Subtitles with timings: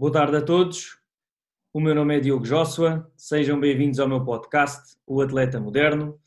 [0.00, 0.96] Boa tarde a todos.
[1.74, 3.12] O meu nome é Diogo Joshua.
[3.18, 6.18] Sejam bem-vindos ao meu podcast, O Atleta Moderno.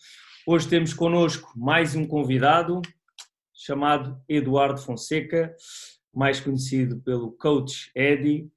[0.46, 2.84] Hoje temos connosco mais um convidado
[3.52, 5.56] chamado Eduardo Fonseca,
[6.14, 8.52] mais conhecido pelo Coach Eddie.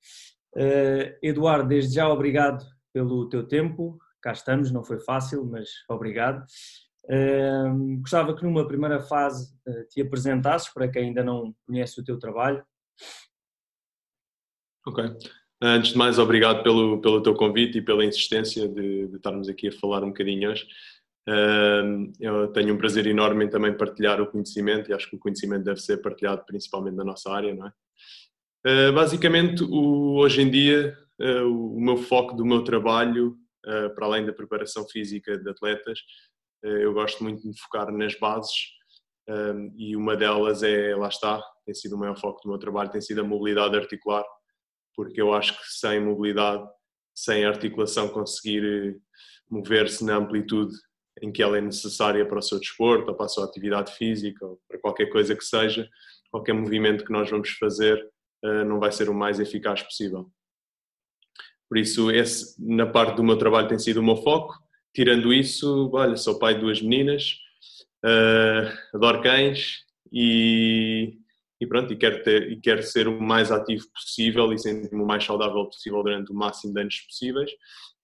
[0.54, 2.62] Uh, Eduardo, desde já obrigado
[2.92, 3.98] pelo teu tempo.
[4.20, 6.44] Cá estamos, não foi fácil, mas obrigado.
[7.06, 12.04] Uh, gostava que numa primeira fase uh, te apresentasses para quem ainda não conhece o
[12.04, 12.62] teu trabalho.
[14.86, 15.04] Ok.
[15.60, 19.68] Antes de mais, obrigado pelo, pelo teu convite e pela insistência de, de estarmos aqui
[19.68, 20.66] a falar um bocadinho hoje.
[22.20, 25.64] Eu tenho um prazer enorme em também partilhar o conhecimento e acho que o conhecimento
[25.64, 27.72] deve ser partilhado principalmente na nossa área, não é?
[28.64, 33.36] Uh, basicamente, hoje em dia, uh, o meu foco do meu trabalho,
[33.96, 35.98] para além da preparação física de atletas,
[36.62, 38.52] eu gosto muito de me focar nas bases
[39.76, 43.00] e uma delas é, lá está, tem sido o maior foco do meu trabalho, tem
[43.00, 44.24] sido a mobilidade articular,
[44.96, 46.66] porque eu acho que sem mobilidade,
[47.14, 48.94] sem articulação, conseguir eh,
[49.50, 50.74] mover-se na amplitude
[51.22, 54.44] em que ela é necessária para o seu desporto, ou para a sua atividade física,
[54.44, 55.88] ou para qualquer coisa que seja,
[56.30, 57.96] qualquer movimento que nós vamos fazer
[58.44, 60.30] uh, não vai ser o mais eficaz possível.
[61.68, 64.54] Por isso, esse, na parte do meu trabalho tem sido o meu foco,
[64.94, 67.38] tirando isso, olha, sou pai de duas meninas,
[68.04, 71.18] uh, adoro cães e,
[71.60, 75.06] e pronto, e quero, ter, e quero ser o mais ativo possível e sentir-me o
[75.06, 77.50] mais saudável possível durante o máximo de anos possíveis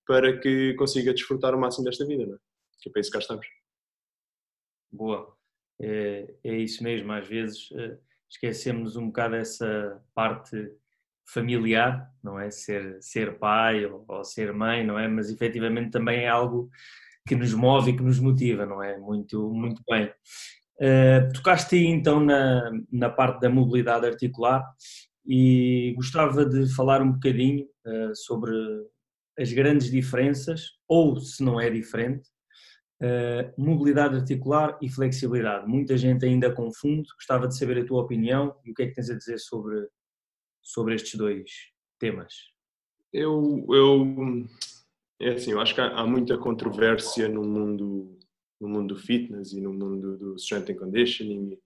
[0.07, 2.39] para que consiga desfrutar o máximo desta vida, não é?
[2.81, 3.47] Que é para isso que cá estamos.
[4.91, 5.37] Boa,
[5.81, 10.71] é, é isso mesmo, às vezes uh, esquecemos um bocado essa parte
[11.27, 12.51] familiar, não é?
[12.51, 15.07] Ser, ser pai ou, ou, ser mãe, não é?
[15.09, 16.71] Mas efetivamente também é algo
[17.27, 18.99] que nos move e que nos motiva, não é?
[18.99, 20.13] Muito, muito bem.
[20.83, 24.69] Uh, tocaste aí então na, na parte da mobilidade articular
[25.25, 28.51] e gostava de falar um bocadinho uh, sobre
[29.39, 32.29] as grandes diferenças, ou se não é diferente,
[33.01, 35.69] uh, mobilidade articular e flexibilidade.
[35.69, 38.95] Muita gente ainda confunde, gostava de saber a tua opinião e o que é que
[38.95, 39.87] tens a dizer sobre,
[40.61, 41.49] sobre estes dois
[42.01, 42.35] temas?
[43.13, 44.47] Eu, eu
[45.21, 48.19] é assim, eu acho que há, há, muita controvérsia no mundo
[48.63, 51.59] no mundo do fitness e no mundo do strength and conditioning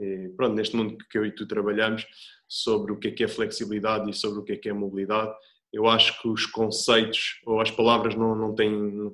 [0.00, 2.06] e, pronto, neste mundo que eu e tu trabalhamos
[2.46, 5.34] sobre o que é que é flexibilidade e sobre o que é que é mobilidade.
[5.72, 9.12] Eu acho que os conceitos ou as palavras não, não têm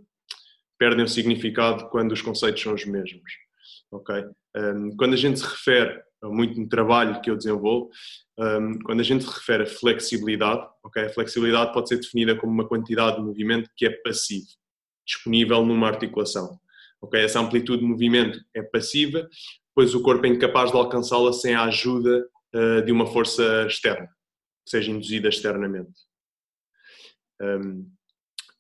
[0.79, 3.33] perdem o significado quando os conceitos são os mesmos.
[3.91, 4.25] Ok?
[4.57, 7.89] Um, quando a gente se refere muito no trabalho que eu desenvolvo,
[8.39, 12.53] um, quando a gente se refere a flexibilidade, okay, a flexibilidade pode ser definida como
[12.53, 14.47] uma quantidade de movimento que é passivo,
[15.07, 16.59] disponível numa articulação.
[17.03, 19.29] Okay, essa amplitude de movimento é passiva,
[19.75, 24.07] pois o corpo é incapaz de alcançá-la sem a ajuda uh, de uma força externa,
[24.65, 25.93] que seja induzida externamente.
[27.41, 27.91] Um,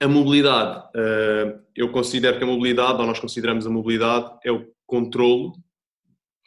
[0.00, 4.66] a mobilidade, uh, eu considero que a mobilidade, ou nós consideramos a mobilidade, é o
[4.84, 5.52] controlo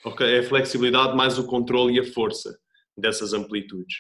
[0.06, 0.36] ok?
[0.36, 2.58] É a flexibilidade mais o controle e a força
[2.98, 3.98] dessas amplitudes,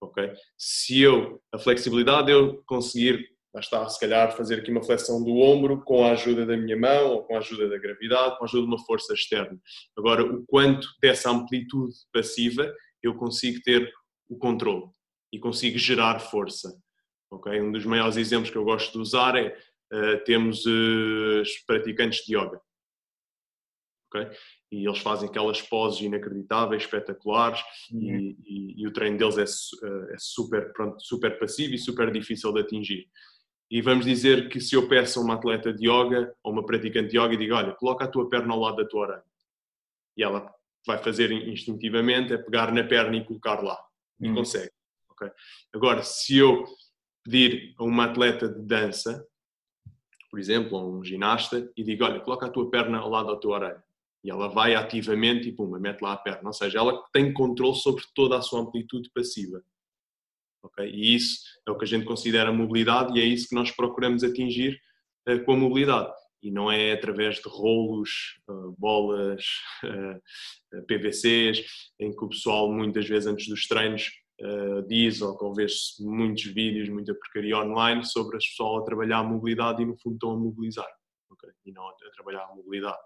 [0.00, 0.32] ok?
[0.58, 5.38] Se eu, a flexibilidade, eu conseguir, lá está, se calhar fazer aqui uma flexão do
[5.38, 8.46] ombro com a ajuda da minha mão ou com a ajuda da gravidade, com a
[8.46, 9.58] ajuda de uma força externa.
[9.96, 12.70] Agora, o quanto dessa amplitude passiva
[13.02, 13.90] eu consigo ter
[14.28, 14.84] o controle
[15.32, 16.70] e consigo gerar força,
[17.30, 17.58] ok?
[17.62, 19.56] Um dos maiores exemplos que eu gosto de usar é,
[19.90, 22.60] uh, temos uh, os praticantes de yoga,
[24.12, 24.36] ok?
[24.70, 28.02] e eles fazem aquelas poses inacreditáveis, espetaculares uhum.
[28.02, 32.10] e, e, e, o treino deles é, eh, é, super, pronto, super passivo e super
[32.10, 33.06] difícil de atingir.
[33.70, 37.10] E vamos dizer que se eu peço a uma atleta de yoga ou uma praticante
[37.10, 39.24] de yoga e digo, olha, coloca a tua perna ao lado da tua orelha.
[40.16, 40.54] E ela
[40.86, 43.78] vai fazer instintivamente é pegar na perna e colocar lá.
[44.20, 44.36] E uhum.
[44.36, 44.70] consegue.
[45.10, 45.30] Okay?
[45.74, 46.64] Agora, se eu
[47.24, 49.26] pedir a uma atleta de dança,
[50.30, 53.36] por exemplo, a um ginasta, e digo, olha, coloca a tua perna ao lado da
[53.36, 53.86] tua orelha
[54.26, 56.48] e ela vai ativamente e pum, mete lá a perna.
[56.48, 59.62] Ou seja, ela tem controle sobre toda a sua amplitude passiva.
[60.66, 60.88] Okay?
[60.90, 64.22] E isso é o que a gente considera mobilidade e é isso que nós procuramos
[64.24, 64.78] atingir
[65.28, 66.12] uh, com a mobilidade.
[66.42, 69.44] E não é através de rolos, uh, bolas,
[69.84, 70.20] uh,
[70.74, 71.64] eh, PVCs,
[71.98, 74.10] em que o pessoal muitas vezes antes dos treinos
[74.86, 75.66] diz ou que vê
[76.00, 80.16] muitos vídeos, muita porcaria online sobre as pessoas a trabalhar a mobilidade e no fundo
[80.16, 80.86] estão a mobilizar.
[81.30, 81.48] Okay?
[81.64, 82.98] E não a trabalhar a mobilidade.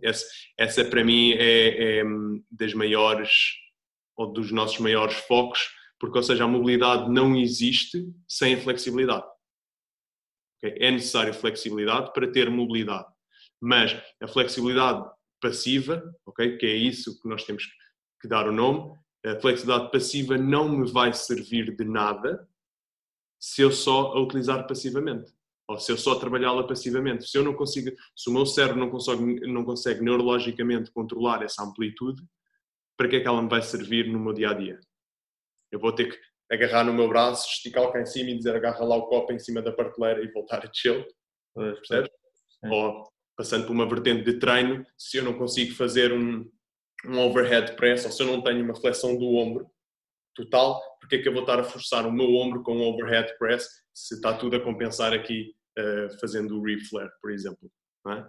[0.00, 0.24] Essa,
[0.56, 2.04] essa para mim é, é,
[2.52, 3.30] das maiores
[4.16, 9.26] ou dos nossos maiores focos, porque, ou seja, a mobilidade não existe sem a flexibilidade.
[10.62, 13.06] É necessário flexibilidade para ter mobilidade,
[13.60, 15.08] mas a flexibilidade
[15.40, 16.56] passiva, okay?
[16.56, 17.64] que é isso que nós temos
[18.20, 22.48] que dar o nome, A flexibilidade passiva não me vai servir de nada
[23.40, 25.32] se eu só a utilizar passivamente.
[25.68, 27.28] Ou se eu só trabalhá-la passivamente.
[27.28, 31.62] Se eu não consigo, se o meu cérebro não consegue, não consegue neurologicamente controlar essa
[31.62, 32.22] amplitude,
[32.96, 34.80] para que é que ela me vai servir no meu dia a dia?
[35.70, 36.18] Eu vou ter que
[36.50, 39.38] agarrar no meu braço, esticar cá em cima e dizer agarra lá o copo em
[39.38, 41.04] cima da prateleira e voltar a chill.
[41.54, 42.10] Percebes?
[42.64, 43.04] Ou
[43.36, 46.50] passando por uma vertente de treino, se eu não consigo fazer um,
[47.06, 49.70] um overhead press ou se eu não tenho uma flexão do ombro
[50.34, 53.32] total, porque é que eu vou estar a forçar o meu ombro com um overhead
[53.38, 57.70] press se está tudo a compensar aqui uh, fazendo o rib flare, por exemplo.
[58.08, 58.24] É?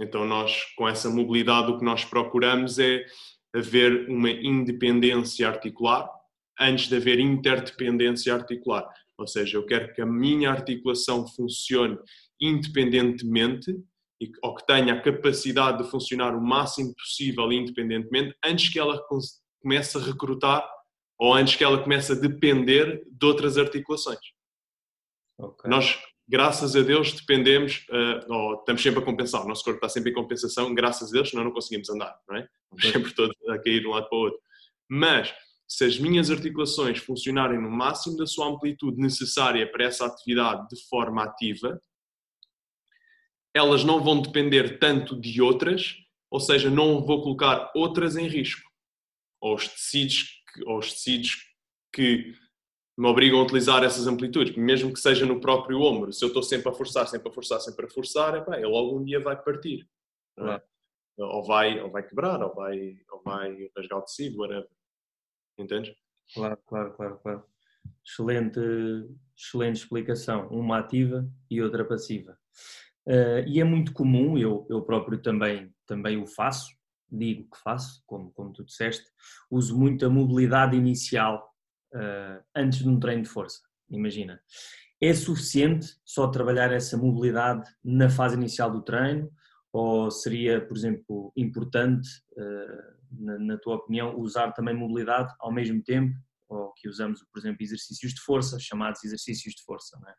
[0.00, 3.04] Então nós, com essa mobilidade, o que nós procuramos é
[3.54, 6.10] haver uma independência articular
[6.58, 8.88] antes de haver interdependência articular.
[9.16, 11.98] Ou seja, eu quero que a minha articulação funcione
[12.40, 13.74] independentemente
[14.42, 19.00] ou que tenha a capacidade de funcionar o máximo possível independentemente antes que ela
[19.60, 20.66] comece a recrutar
[21.18, 24.18] ou antes que ela comece a depender de outras articulações.
[25.38, 25.70] Okay.
[25.70, 29.88] Nós, graças a Deus, dependemos, uh, ou estamos sempre a compensar, o nosso corpo está
[29.88, 32.48] sempre em compensação, graças a Deus, senão não conseguimos andar, não é?
[32.72, 34.40] Estamos sempre todos a cair de um lado para o outro.
[34.88, 35.34] Mas,
[35.68, 40.88] se as minhas articulações funcionarem no máximo da sua amplitude necessária para essa atividade de
[40.88, 41.80] forma ativa,
[43.54, 45.94] elas não vão depender tanto de outras,
[46.30, 48.68] ou seja, não vou colocar outras em risco.
[49.40, 51.36] Ou os tecidos, ou os tecidos
[51.92, 52.34] que
[52.96, 56.12] me obrigam a utilizar essas amplitudes, mesmo que seja no próprio ombro.
[56.12, 59.04] Se eu estou sempre a forçar, sempre a forçar, sempre a forçar, epá, ele algum
[59.04, 59.88] dia vai partir.
[60.38, 60.62] É?
[61.18, 64.68] Ou, vai, ou vai quebrar, ou vai, ou vai rasgar o tecido, whatever.
[65.58, 65.94] Entendes?
[66.32, 67.44] Claro, claro, claro, claro.
[68.04, 68.60] Excelente,
[69.36, 70.48] excelente explicação.
[70.48, 72.38] Uma ativa e outra passiva.
[73.06, 76.74] Uh, e é muito comum, eu, eu próprio também, também o faço,
[77.10, 79.04] digo que faço, como, como tu disseste,
[79.50, 81.53] uso muito a mobilidade inicial
[81.94, 83.60] uh, antes de um treino de força.
[83.90, 84.40] Imagina,
[85.00, 89.30] é suficiente só trabalhar essa mobilidade na fase inicial do treino
[89.72, 92.94] ou seria, por exemplo, importante, uh,
[93.24, 96.14] na, na, tua opinião, usar também mobilidade ao mesmo tempo
[96.48, 100.14] ou que usamos, por exemplo, exercícios de força, chamados exercícios de força, não é?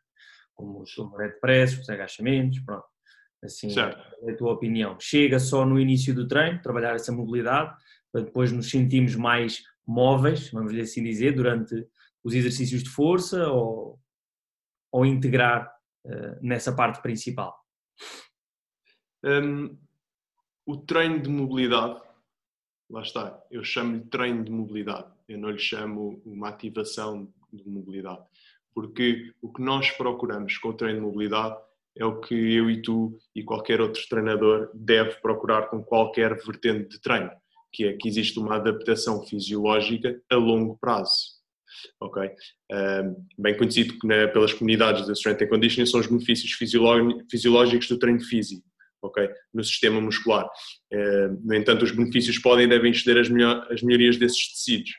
[0.56, 2.86] como os overhead press, os agachamentos, pronto.
[3.44, 4.02] Assim, certo.
[4.26, 4.98] é a tua opinião.
[4.98, 7.76] Chega só no início do treino, trabalhar essa mobilidade,
[8.10, 11.86] para depois nos sentirmos mais móveis, vamos lhe assim dizer, durante
[12.24, 14.00] os exercícios de força ou,
[14.90, 15.72] ou integrar
[16.04, 17.56] uh, nessa parte principal?
[19.24, 19.76] Um,
[20.64, 22.00] o treino de mobilidade,
[22.90, 28.26] lá está, eu chamo-lhe treino de mobilidade, eu não lhe chamo uma ativação de mobilidade
[28.76, 31.56] porque o que nós procuramos com o treino de mobilidade
[31.96, 36.90] é o que eu e tu e qualquer outro treinador deve procurar com qualquer vertente
[36.90, 37.30] de treino,
[37.76, 41.36] que é que existe uma adaptação fisiológica a longo prazo.
[42.00, 42.30] Ok?
[43.38, 43.98] bem conhecido
[44.32, 46.52] pelas comunidades da Strength and Conditioning são os benefícios
[47.30, 48.66] fisiológicos do treino físico.
[49.02, 49.28] Okay?
[49.52, 50.48] No sistema muscular.
[51.44, 54.90] no entanto, os benefícios podem e devem exceder as, melhorias desses tecidos.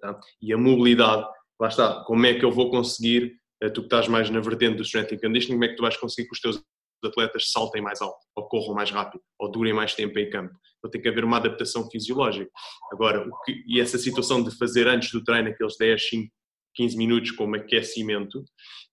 [0.00, 0.18] Tá?
[0.42, 1.24] E a mobilidade
[1.60, 4.76] lá está, como é que eu vou conseguir, eh, tu que estás mais na vertente
[4.76, 6.62] do strength and conditioning, como é que tu vais conseguir que os teus
[7.04, 10.54] atletas saltem mais alto, ou corram mais rápido, ou durem mais tempo em campo.
[10.78, 12.50] Então tem que haver uma adaptação fisiológica.
[12.92, 16.32] Agora, que, e essa situação de fazer antes do treino aqueles 10, 5,
[16.74, 18.44] 15 minutos como aquecimento,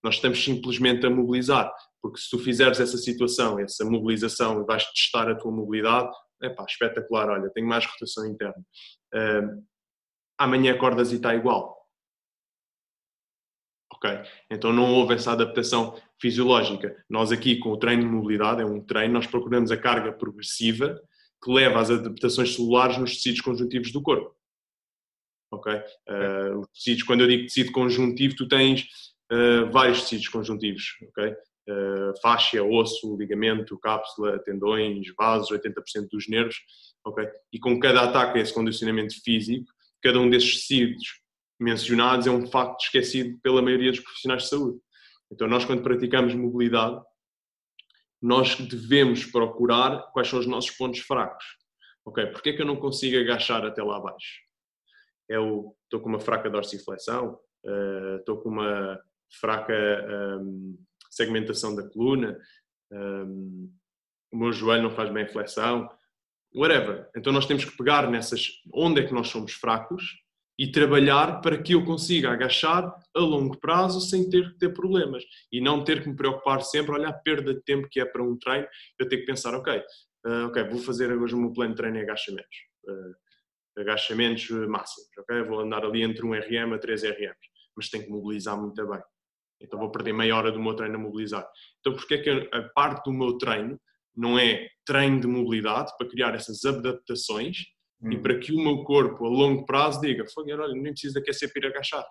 [0.04, 4.86] nós estamos simplesmente a mobilizar, porque se tu fizeres essa situação, essa mobilização e vais
[4.92, 6.10] testar a tua mobilidade,
[6.42, 8.62] é pá, espetacular, olha, tenho mais rotação interna.
[9.14, 9.64] Uh,
[10.38, 11.83] amanhã acordas e está igual
[14.04, 14.30] ok?
[14.52, 16.96] Então não houve essa adaptação fisiológica.
[17.10, 21.00] Nós aqui com o treino de mobilidade, é um treino, nós procuramos a carga progressiva
[21.42, 24.36] que leva às adaptações celulares nos tecidos conjuntivos do corpo.
[25.52, 25.74] Ok?
[25.74, 28.88] Uh, tecidos, quando eu digo tecido conjuntivo, tu tens
[29.32, 31.36] uh, vários tecidos conjuntivos, ok?
[31.70, 36.56] Uh, faixa, osso, ligamento, cápsula, tendões, vasos, 80% dos nervos,
[37.06, 37.28] ok?
[37.52, 41.23] E com cada ataque a esse condicionamento físico, cada um desses tecidos
[41.60, 44.80] mencionados é um facto esquecido pela maioria dos profissionais de saúde.
[45.32, 47.02] Então, nós, quando praticamos mobilidade,
[48.22, 51.44] nós devemos procurar quais são os nossos pontos fracos.
[52.06, 54.42] Ok, porque é que eu não consigo agachar até lá abaixo?
[55.28, 57.40] Eu estou com uma fraca dorsiflexão,
[58.20, 59.00] estou com uma
[59.40, 59.74] fraca
[60.42, 60.78] um,
[61.10, 62.38] segmentação da coluna,
[62.92, 63.74] um,
[64.32, 65.90] o meu joelho não faz bem flexão,
[66.54, 67.10] whatever.
[67.16, 70.23] Então nós temos que pegar nessas, onde é que nós somos fracos
[70.58, 75.24] e trabalhar para que eu consiga agachar a longo prazo sem ter que ter problemas
[75.52, 78.24] e não ter que me preocupar sempre, olha a perda de tempo que é para
[78.24, 78.68] um treino,
[79.00, 81.98] eu tenho que pensar, ok, uh, ok, vou fazer hoje o meu plano de treino
[81.98, 82.58] em agachamentos.
[82.86, 85.42] Uh, agachamentos máximos, ok?
[85.44, 87.38] Vou andar ali entre 1 RM a 3 RMs,
[87.76, 89.02] mas tenho que mobilizar muito bem.
[89.60, 91.48] Então vou perder meia hora do meu treino a mobilizar.
[91.80, 93.80] Então porque é que a parte do meu treino
[94.16, 97.58] não é treino de mobilidade para criar essas adaptações
[98.04, 98.12] hum.
[98.12, 101.52] e para que o meu corpo a longo prazo diga, olha, nem preciso de aquecer
[101.52, 102.06] para ir agachar.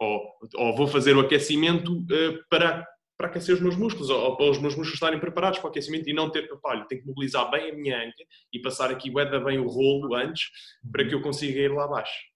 [0.00, 0.20] Ou,
[0.54, 2.86] ou vou fazer o aquecimento uh, para,
[3.16, 6.08] para aquecer os meus músculos, ou, para os meus músculos estarem preparados para o aquecimento
[6.08, 9.58] e não ter, olha, tenho que mobilizar bem a minha anca e passar aqui bem
[9.58, 10.50] o rolo antes
[10.90, 12.28] para que eu consiga ir lá abaixo.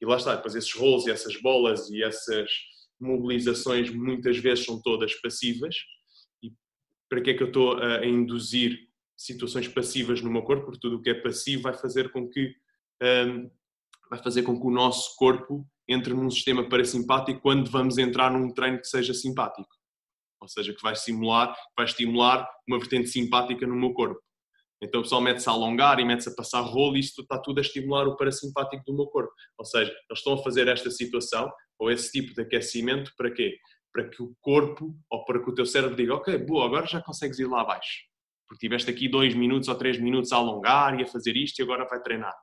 [0.00, 2.50] E lá está, depois esses rolos e essas bolas e essas
[3.00, 5.74] mobilizações muitas vezes são todas passivas.
[6.42, 6.52] E
[7.08, 8.78] para que é que eu estou a, induzir
[9.16, 10.66] situações passivas no meu corpo?
[10.66, 12.54] Porque tudo o que é passivo vai fazer com que
[13.02, 13.50] um,
[14.10, 18.52] vai fazer com que o nosso corpo entre num sistema parasimpático quando vamos entrar num
[18.52, 19.68] treino que seja simpático.
[20.40, 24.20] Ou seja, que vai simular, vai estimular uma vertente simpática no meu corpo.
[24.82, 27.58] Então o pessoal mete-se a alongar e mete-se a passar rolo e isto está tudo
[27.58, 29.32] a estimular o parasimpático do meu corpo.
[29.58, 33.56] Ou seja, eles estão a fazer esta situação ou esse tipo de aquecimento para quê?
[33.92, 37.00] Para que o corpo ou para que o teu cérebro diga, ok, boa, agora já
[37.00, 38.04] consegues ir lá abaixo.
[38.46, 41.62] Porque tiveste aqui dois minutos ou três minutos a alongar e a fazer isto e
[41.62, 42.34] agora vai treinar.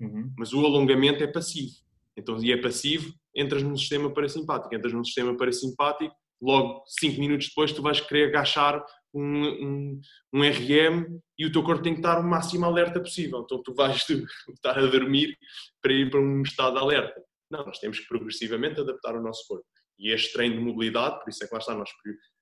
[0.00, 0.32] Uhum.
[0.36, 1.72] Mas o alongamento é passivo.
[2.16, 4.74] Então, e é passivo, entras num sistema parasimpático.
[4.74, 10.00] Entras num sistema parasimpático, logo cinco minutos depois tu vais querer agachar um, um,
[10.32, 13.42] um, RM e o teu corpo tem que estar o máximo alerta possível.
[13.44, 14.04] Então tu vais
[14.50, 15.36] estar a dormir
[15.80, 17.22] para ir para um estado de alerta.
[17.50, 19.66] Não, nós temos que progressivamente adaptar o nosso corpo.
[19.98, 21.90] E este treino de mobilidade, por isso é que lá está, nós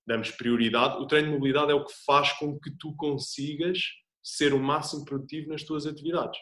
[0.06, 1.02] damos prioridade.
[1.02, 3.78] O treino de mobilidade é o que faz com que tu consigas
[4.22, 6.38] ser o máximo produtivo nas tuas atividades.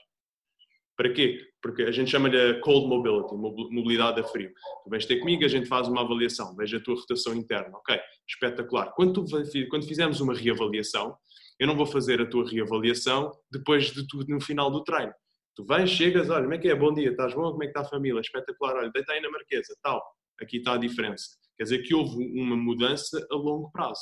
[0.96, 1.40] Para quê?
[1.62, 4.52] Porque a gente chama-lhe cold mobility, mobilidade a frio.
[4.84, 7.74] Tu vens ter comigo, a gente faz uma avaliação, veja a tua rotação interna.
[7.78, 7.98] Ok,
[8.28, 8.92] espetacular.
[8.94, 11.16] Quando, tu, quando fizermos uma reavaliação,
[11.58, 15.12] eu não vou fazer a tua reavaliação depois de tudo no final do treino.
[15.56, 16.74] Tu vens, chegas, olha, como é que é?
[16.74, 17.50] Bom dia, estás bom?
[17.50, 18.20] Como é que está a família?
[18.20, 20.02] Espetacular, olha, deita aí na marquesa, tal.
[20.38, 21.39] Aqui está a diferença.
[21.60, 24.00] Quer dizer que houve uma mudança a longo prazo.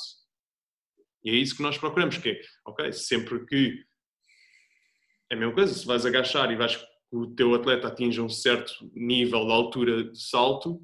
[1.21, 3.83] E é isso que nós procuramos, que é, ok, sempre que
[5.29, 8.29] é a mesma coisa, se vais agachar e vais que o teu atleta atinja um
[8.29, 10.81] certo nível de altura de salto,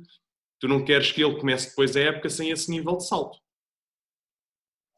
[0.60, 3.39] tu não queres que ele comece depois a época sem esse nível de salto.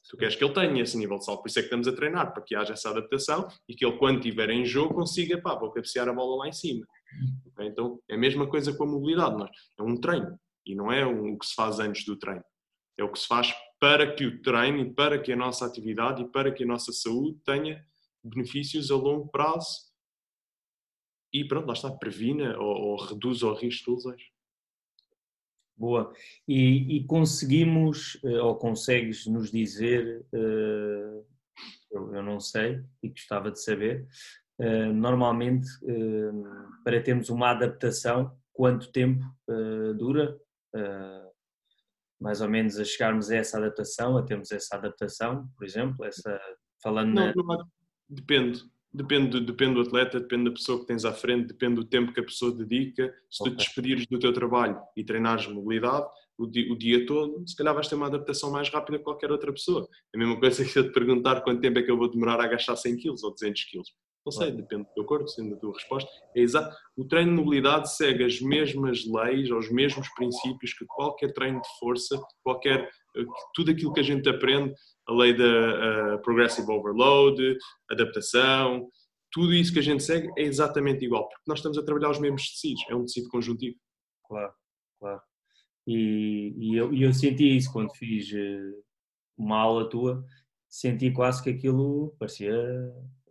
[0.10, 1.94] Tu queres que ele tenha esse nível de salto, por isso é que estamos a
[1.94, 5.54] treinar, para que haja essa adaptação e que ele, quando estiver em jogo, consiga, pá,
[5.54, 6.88] vou cabecear a bola lá em cima.
[7.60, 11.06] Então, é a mesma coisa com a mobilidade, mas é um treino e não é
[11.06, 12.44] o que se faz antes do treino.
[12.98, 16.24] É o que se faz para que o treino e para que a nossa atividade
[16.24, 17.86] e para que a nossa saúde tenha
[18.24, 19.88] benefícios a longo prazo
[21.34, 24.22] e pronto, lá está, previna ou, ou reduz o risco de lesões.
[25.76, 26.12] Boa.
[26.48, 31.26] E, e, conseguimos, eh, ou consegues nos dizer, uh,
[31.92, 34.08] eu, eu, não sei e gostava de saber,
[34.60, 35.68] uh, normalmente
[36.84, 39.24] para termos uma adaptação, quanto tempo
[39.98, 40.36] dura?
[42.20, 46.40] Mais ou menos a chegarmos a essa adaptação, a termos essa adaptação, por exemplo, essa,
[46.82, 47.66] falando não, na...
[48.10, 48.64] Depende.
[48.94, 52.20] Depende, depende do atleta, depende da pessoa que tens à frente, depende do tempo que
[52.20, 53.14] a pessoa dedica.
[53.30, 53.52] Se okay.
[53.52, 56.08] tu te despedires do teu trabalho e treinares mobilidade
[56.38, 59.32] o dia, o dia, todo, se calhar vais ter uma adaptação mais rápida que qualquer
[59.32, 59.88] outra pessoa.
[60.14, 62.44] A mesma coisa que eu te perguntar quanto tempo é que eu vou demorar a
[62.44, 63.82] agachar 100 kg ou 200 kg.
[64.28, 66.10] Não sei, depende do teu corpo, sendo a tua resposta.
[66.36, 66.76] É exato.
[66.98, 71.68] O treino de mobilidade segue as mesmas leis, os mesmos princípios que qualquer treino de
[71.80, 74.74] força, qualquer eh, tudo aquilo que a gente aprende
[75.08, 77.58] a lei da uh, progressive overload,
[77.90, 78.90] adaptação,
[79.32, 82.20] tudo isso que a gente segue é exatamente igual, porque nós estamos a trabalhar os
[82.20, 83.78] mesmos tecidos, é um tecido conjuntivo.
[84.28, 84.54] Claro,
[85.00, 85.22] claro.
[85.88, 88.74] E, e eu, eu, senti isso quando fiz eh,
[89.38, 90.22] uma aula tua,
[90.78, 92.54] senti quase que aquilo parecia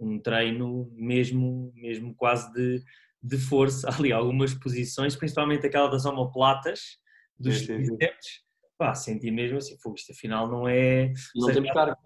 [0.01, 2.83] um treino mesmo, mesmo quase de,
[3.23, 6.99] de força, ali algumas posições, principalmente aquela das omoplatas,
[7.39, 8.43] dos bíceps,
[8.77, 11.13] pá, senti mesmo assim, fogo, isto afinal não é.
[11.37, 11.97] Não temos carga.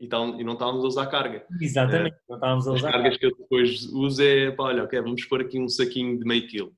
[0.00, 1.46] E, tal, e, não estávamos a usar carga.
[1.60, 3.18] Exatamente, é, não estávamos a usar As cargas carga.
[3.18, 6.48] que eu depois uso é, pá, olha, ok, vamos pôr aqui um saquinho de meio
[6.48, 6.76] quilo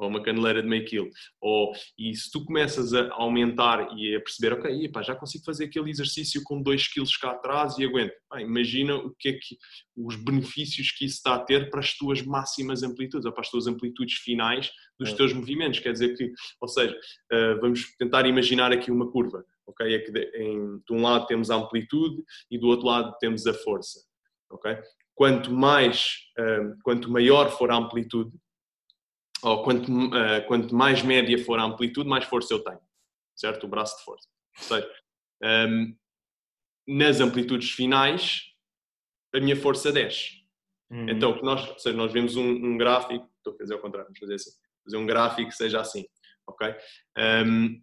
[0.00, 1.10] ou uma caneleira de meio quilo.
[1.40, 5.66] Ou, e se tu começas a aumentar e a perceber, ok, epá, já consigo fazer
[5.66, 8.12] aquele exercício com 2 quilos cá atrás e aguento.
[8.28, 9.56] Pá, imagina o que é que,
[9.96, 13.50] os benefícios que isso está a ter para as tuas máximas amplitudes, ou para as
[13.50, 15.14] tuas amplitudes finais dos é.
[15.14, 15.80] teus movimentos.
[15.80, 16.96] Quer dizer que, ou seja,
[17.32, 19.44] uh, vamos tentar imaginar aqui uma curva.
[19.66, 23.14] Ok, é que de, em, de um lado temos a amplitude e do outro lado
[23.20, 24.00] temos a força.
[24.50, 24.76] Ok?
[25.14, 28.32] Quanto mais, uh, quanto maior for a amplitude,
[29.42, 32.80] ou quanto, uh, quanto mais média for a amplitude, mais força eu tenho,
[33.34, 33.64] certo?
[33.64, 34.28] O braço de força.
[34.58, 34.90] Ou seja,
[35.42, 35.96] um, ehm,
[36.86, 38.50] nas amplitudes finais,
[39.34, 40.40] a minha força desce.
[40.90, 41.08] Uhum.
[41.08, 44.18] Então, nós, ou seja, nós vemos um, um, gráfico, estou a fazer ao contrário, vamos
[44.18, 44.50] fazer assim,
[44.84, 46.04] fazer um gráfico que seja assim,
[46.46, 46.74] ok?
[47.46, 47.80] Um,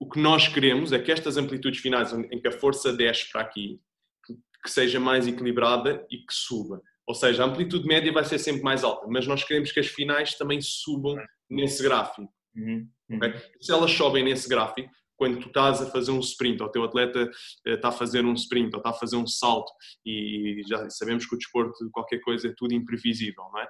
[0.00, 3.42] o que nós queremos é que estas amplitudes finais, em que a força desce para
[3.42, 3.80] aqui,
[4.26, 6.82] que seja mais equilibrada e que suba.
[7.06, 9.88] Ou seja, a amplitude média vai ser sempre mais alta, mas nós queremos que as
[9.88, 11.16] finais também subam
[11.50, 12.32] nesse gráfico.
[12.54, 12.88] Uhum.
[13.12, 13.34] Okay?
[13.60, 16.82] Se elas sobem nesse gráfico, quando tu estás a fazer um sprint, ou o teu
[16.82, 17.30] atleta
[17.66, 19.72] eh, está a fazer um sprint, ou está a fazer um salto,
[20.04, 23.68] e já sabemos que o desporto, qualquer coisa, é tudo imprevisível, não é?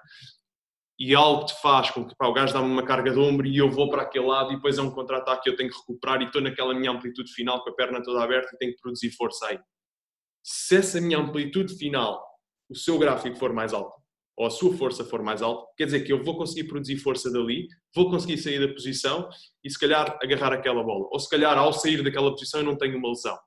[0.98, 3.56] E algo te faz com que pá, o gajo dá-me uma carga de ombro e
[3.56, 6.22] eu vou para aquele lado e depois é um contra-ataque que eu tenho que recuperar
[6.22, 9.10] e estou naquela minha amplitude final com a perna toda aberta e tenho que produzir
[9.10, 9.58] força aí.
[10.42, 12.22] Se essa minha amplitude final,
[12.72, 13.96] o seu gráfico for mais alto,
[14.36, 17.30] ou a sua força for mais alta, quer dizer que eu vou conseguir produzir força
[17.30, 19.28] dali, vou conseguir sair da posição
[19.62, 21.06] e se calhar agarrar aquela bola.
[21.10, 23.38] Ou se calhar ao sair daquela posição eu não tenho uma lesão.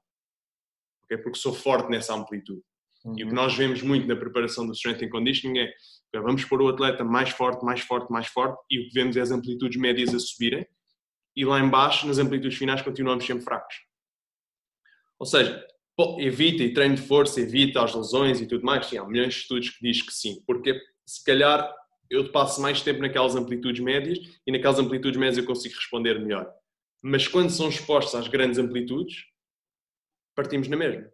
[1.04, 1.18] Okay?
[1.18, 2.62] Porque sou forte nessa amplitude.
[3.04, 3.14] Uhum.
[3.18, 3.34] E o que uhum.
[3.34, 5.74] nós vemos muito na preparação do strength and conditioning é
[6.14, 9.22] vamos pôr o atleta mais forte, mais forte, mais forte e o que vemos é
[9.22, 10.66] as amplitudes médias a subirem
[11.36, 13.76] e lá embaixo nas amplitudes finais continuamos sempre fracos.
[15.20, 15.66] Ou seja,
[16.20, 18.88] evita e treino de força, evita as lesões e tudo mais.
[18.88, 21.74] Sim, há milhões de estudos que diz que sim, porque se calhar
[22.10, 26.52] eu passo mais tempo naquelas amplitudes médias e naquelas amplitudes médias eu consigo responder melhor.
[27.04, 29.26] Mas quando são expostos às grandes amplitudes,
[30.36, 31.10] partimos na mesma.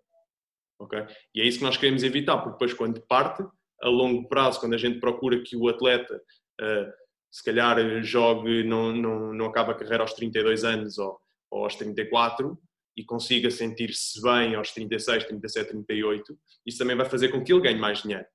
[0.80, 1.06] Okay?
[1.36, 3.44] E é isso que nós queremos evitar, porque depois quando parte,
[3.82, 6.92] a longo prazo, quando a gente procura que o atleta uh,
[7.32, 11.20] se calhar jogue, não, não, não acaba a carreira aos 32 anos ou,
[11.50, 12.58] ou aos 34,
[12.96, 17.62] e consiga sentir-se bem aos 36, 37, 38, isso também vai fazer com que ele
[17.62, 18.26] ganhe mais dinheiro.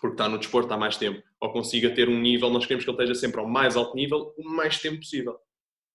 [0.00, 1.22] Porque está no desporto há mais tempo.
[1.40, 4.34] Ou consiga ter um nível, nós queremos que ele esteja sempre ao mais alto nível
[4.36, 5.38] o mais tempo possível.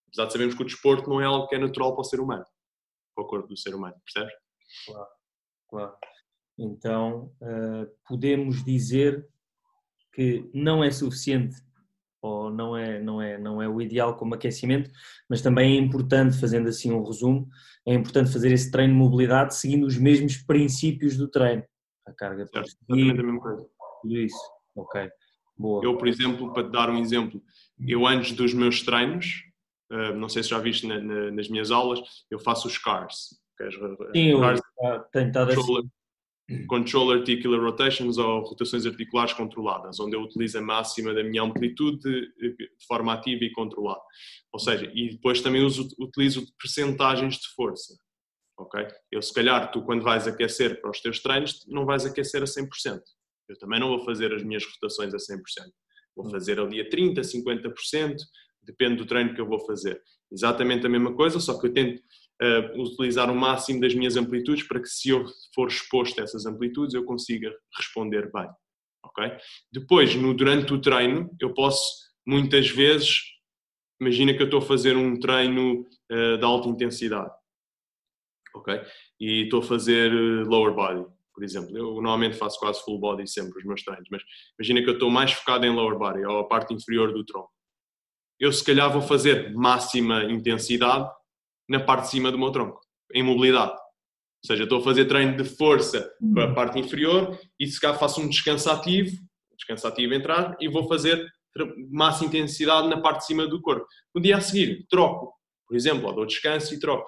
[0.08, 2.20] Apesar de sabermos que o desporto não é algo que é natural para o ser
[2.20, 2.46] humano,
[3.13, 4.34] para o corpo do ser humano, percebes?
[4.86, 5.08] Claro,
[5.70, 5.98] claro.
[6.58, 9.28] Então, uh, podemos dizer
[10.13, 11.56] que não é suficiente
[12.22, 14.90] ou não é, não é, não é o ideal como aquecimento,
[15.29, 17.48] mas também é importante, fazendo assim um resumo,
[17.88, 21.64] é importante fazer esse treino de mobilidade seguindo os mesmos princípios do treino.
[22.05, 23.66] A carga de Exatamente a mesma coisa.
[24.01, 25.10] Tudo isso, ok.
[25.58, 25.84] Boa.
[25.84, 27.42] Eu, por exemplo, para te dar um exemplo,
[27.86, 29.44] eu antes dos meus treinos,
[29.92, 32.00] eh, não sei se já viste nas minhas aulas,
[32.32, 33.38] eu faço os CARS.
[34.14, 34.42] Sim, eu
[35.12, 35.90] tenho estado assim.
[36.68, 42.00] Control Articular Rotations ou rotações articulares controladas, onde eu utilizo a máxima da minha amplitude
[42.01, 44.01] de forma ativa e controlada.
[44.51, 47.94] Ou seja, e depois também uso, utilizo percentagens de força.
[48.57, 48.85] Ok?
[49.12, 52.46] Eu, se calhar, tu quando vais aquecer para os teus treinos, não vais aquecer a
[52.46, 52.68] 100%.
[53.48, 55.40] Eu também não vou fazer as minhas rotações a 100%.
[56.16, 56.29] Vou hum.
[56.29, 58.16] fazer ali a 30%, 50%,
[58.64, 60.01] depende do treino que eu vou fazer.
[60.31, 62.01] Exatamente a mesma coisa, só que eu tento
[62.42, 66.46] uh, utilizar o máximo das minhas amplitudes para que se eu for exposto a essas
[66.46, 68.50] amplitudes eu consiga responder bem.
[69.72, 73.18] Depois, no, durante o treino, eu posso muitas vezes,
[74.00, 77.32] imagina que eu estou a fazer um treino uh, de alta intensidade,
[78.56, 78.82] ok?
[79.20, 81.78] E estou a fazer eh, lower body, por exemplo.
[81.78, 84.22] Eu normalmente faço quase full body sempre os meus treinos, mas
[84.58, 87.52] imagina que eu estou mais focado em lower body, ou a parte inferior do tronco.
[88.40, 91.10] Eu se calhar vou fazer máxima intensidade
[91.70, 92.82] na parte de cima do meu tronco,
[93.14, 93.72] em mobilidade.
[93.72, 97.94] Ou seja, estou a fazer treino de força para a parte inferior e se cá
[97.94, 99.16] faço um descanso ativo,
[99.55, 101.29] descanso ativo entrar, e vou fazer
[101.92, 103.86] máxima intensidade na parte de cima do corpo.
[104.16, 105.34] No dia a seguir, troco,
[105.68, 107.05] por exemplo, ou dou descanso e troco.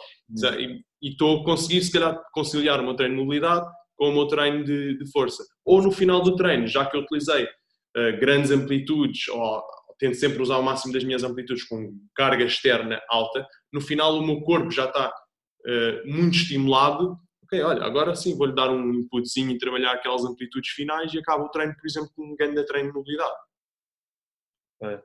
[0.59, 4.13] E, e estou a conseguir, se calhar, conciliar o meu treino de mobilidade com o
[4.13, 5.43] meu treino de, de força.
[5.65, 9.63] Ou no final do treino, já que eu utilizei uh, grandes amplitudes ou
[10.01, 14.25] tento sempre usar o máximo das minhas amplitudes com carga externa alta, no final o
[14.25, 19.51] meu corpo já está uh, muito estimulado, ok, olha, agora sim vou-lhe dar um inputzinho
[19.51, 22.65] e trabalhar aquelas amplitudes finais e acabo o treino, por exemplo, com um ganho de
[22.65, 23.35] treino de mobilidade.
[24.81, 25.03] É.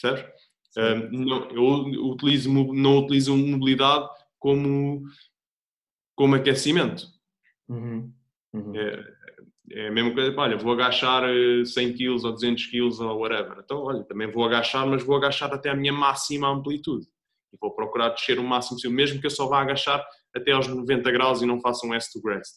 [0.00, 0.32] Percebes?
[0.78, 5.02] Uh, não, eu utilizo, não utilizo mobilidade como,
[6.16, 7.04] como aquecimento.
[7.68, 8.10] Uhum.
[8.54, 8.74] Uhum.
[8.74, 9.14] É,
[9.74, 11.24] é a mesma coisa, olha, vou agachar
[11.64, 13.58] 100 eh, kg ou 200 kg ou whatever.
[13.64, 17.06] Então, olha, também vou agachar, mas vou agachar até a minha máxima amplitude.
[17.52, 20.04] E vou procurar descer o máximo possível, mesmo que eu só vá agachar
[20.34, 22.52] até aos 90 graus e não faça um S to grace.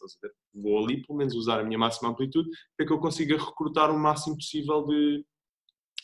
[0.54, 3.99] Vou ali, pelo menos, usar a minha máxima amplitude para que eu consiga recrutar o
[3.99, 5.25] máximo possível de,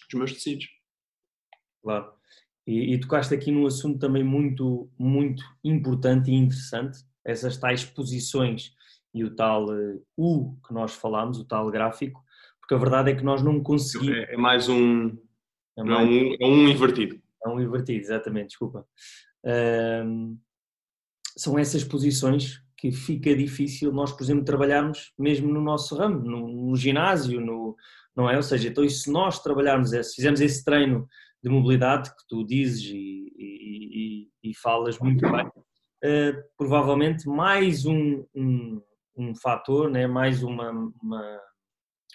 [0.10, 0.67] dos meus tecidos.
[1.82, 2.13] Claro.
[2.65, 8.74] E, e tocaste aqui num assunto também muito, muito importante e interessante, essas tais posições
[9.13, 12.24] e o tal uh, U que nós falámos, o tal gráfico,
[12.60, 14.17] porque a verdade é que nós não conseguimos.
[14.17, 15.17] É, é mais um.
[15.78, 16.08] É, mais...
[16.08, 17.21] é, um, é um invertido.
[17.45, 18.86] É um invertido, exatamente, desculpa.
[21.38, 26.47] são essas posições que fica difícil nós, por exemplo, trabalharmos mesmo no nosso ramo, no,
[26.47, 27.76] no ginásio, no,
[28.15, 28.36] não é?
[28.36, 31.08] Ou seja, então se nós trabalharmos, esse, fizermos esse treino
[31.43, 37.86] de mobilidade que tu dizes e, e, e, e falas muito bem, uh, provavelmente mais
[37.86, 38.82] um, um,
[39.15, 40.08] um fator, né?
[40.08, 40.71] mais uma,
[41.02, 41.41] uma,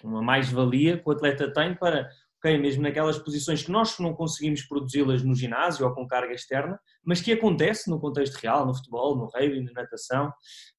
[0.03, 4.61] uma mais-valia que o atleta tem para ok, mesmo naquelas posições que nós não conseguimos
[4.63, 9.15] produzi-las no ginásio ou com carga externa, mas que acontece no contexto real, no futebol,
[9.15, 10.31] no rugby, na natação,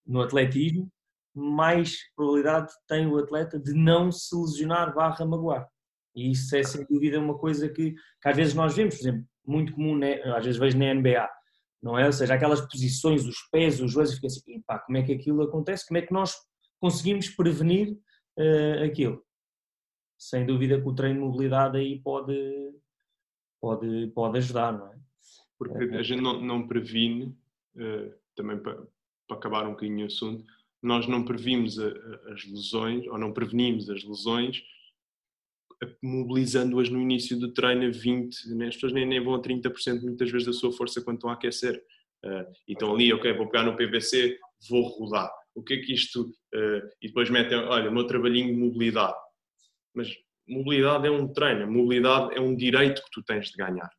[0.06, 0.90] no atletismo,
[1.34, 5.68] mais probabilidade tem o atleta de não se lesionar barra magoar.
[6.14, 9.24] E isso é sem dúvida uma coisa que, que às vezes nós vemos, por exemplo,
[9.46, 11.28] muito comum, né, às vezes vejo na NBA,
[11.82, 12.06] não é?
[12.06, 15.42] Ou seja, aquelas posições, os pés, os joelhos, fica assim, pá, como é que aquilo
[15.42, 15.86] acontece?
[15.86, 16.34] Como é que nós
[16.80, 17.92] conseguimos prevenir
[18.38, 19.22] uh, aquilo?
[20.18, 22.34] sem dúvida que o treino de mobilidade aí pode,
[23.60, 24.98] pode, pode ajudar, não é?
[25.56, 27.36] Porque a gente não, não previne,
[27.76, 28.82] uh, também para,
[29.26, 30.44] para, acabar um bocadinho o assunto,
[30.82, 34.62] nós não previmos a, a, as lesões, ou não prevenimos as lesões,
[36.02, 38.68] mobilizando-as no início do treino a 20%, né?
[38.68, 41.34] as pessoas nem, nem vão a 30% muitas vezes da sua força quando estão a
[41.34, 41.82] aquecer.
[42.24, 44.36] Uh, e estão ali, ok, vou pegar no PVC,
[44.68, 45.30] vou rodar.
[45.54, 46.22] O que é que isto...
[46.54, 49.16] Uh, e depois metem, olha, o meu trabalhinho de mobilidade
[49.98, 50.14] mas
[50.46, 53.90] mobilidade é um treino, mobilidade é um direito que tu tens de ganhar.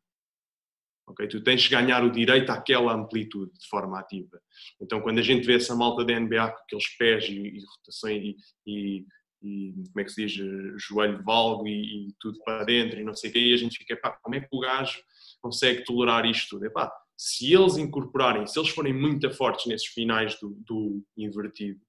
[1.08, 1.28] Okay?
[1.28, 4.40] Tu tens de ganhar o direito àquela amplitude de forma ativa.
[4.80, 8.22] Então, quando a gente vê essa malta da NBA com aqueles pés e, e rotações
[8.22, 9.06] e, e,
[9.42, 10.32] e, como é que se diz,
[10.76, 13.78] joelho valgo e, e, tudo para dentro e não sei o quê, e a gente
[13.78, 14.98] fica, pá, como é que o gajo
[15.40, 16.66] consegue tolerar isto tudo?
[16.66, 21.80] Epá, se eles incorporarem, se eles forem muito fortes nesses finais do, do invertido,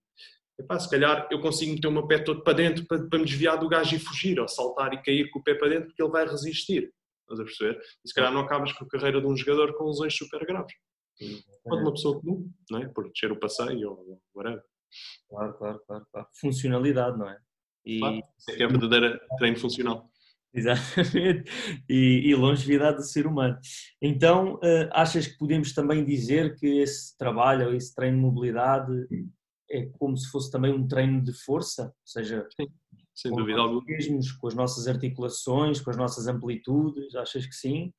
[0.61, 3.25] Epá, se calhar eu consigo meter o meu pé todo para dentro para, para me
[3.25, 6.03] desviar do gajo e fugir, ou saltar e cair com o pé para dentro, porque
[6.03, 6.93] ele vai resistir.
[7.21, 7.81] Estás a perceber?
[8.05, 10.73] E se calhar não acabas com a carreira de um jogador com lesões super graves.
[11.63, 12.87] Pode uma pessoa comum, não é?
[12.89, 14.63] Por descer o passeio ou whatever.
[15.29, 16.27] Claro, claro, claro, claro.
[16.39, 17.37] Funcionalidade, não é?
[17.85, 17.99] E...
[17.99, 18.17] Claro,
[18.49, 20.09] é que é a verdadeira treino funcional.
[20.53, 21.49] Exatamente.
[21.89, 23.57] E, e, longevidade do ser humano.
[24.01, 28.91] Então, uh, achas que podemos também dizer que esse trabalho, esse treino de mobilidade,
[29.69, 32.67] é como se fosse também um treino de força, ou seja, Sim,
[33.15, 33.83] sem dúvida alguma.
[33.85, 37.93] Mesmos, com as nossas articulações, com as nossas amplitudes, achas que sim?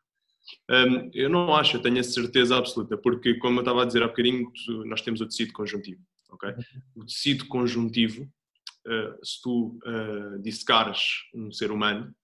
[0.70, 4.02] Um, eu não acho, eu tenho a certeza absoluta, porque como eu estava a dizer
[4.02, 4.50] há bocadinho,
[4.86, 6.02] nós temos o tecido conjuntivo,
[6.94, 8.22] O tecido conjuntivo,
[8.86, 11.00] uh, se tu uh, dissecares
[11.34, 12.14] um ser humano,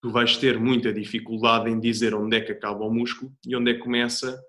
[0.00, 3.70] tu vais ter muita dificuldade em dizer onde é que acaba o músculo e onde
[3.72, 4.40] é que começa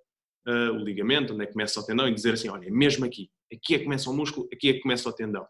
[0.48, 3.06] uh, o ligamento, onde é que começa o tendão e dizer assim, olha, é mesmo
[3.06, 5.48] aqui, aqui é que começa o músculo, aqui é que começa o tendão.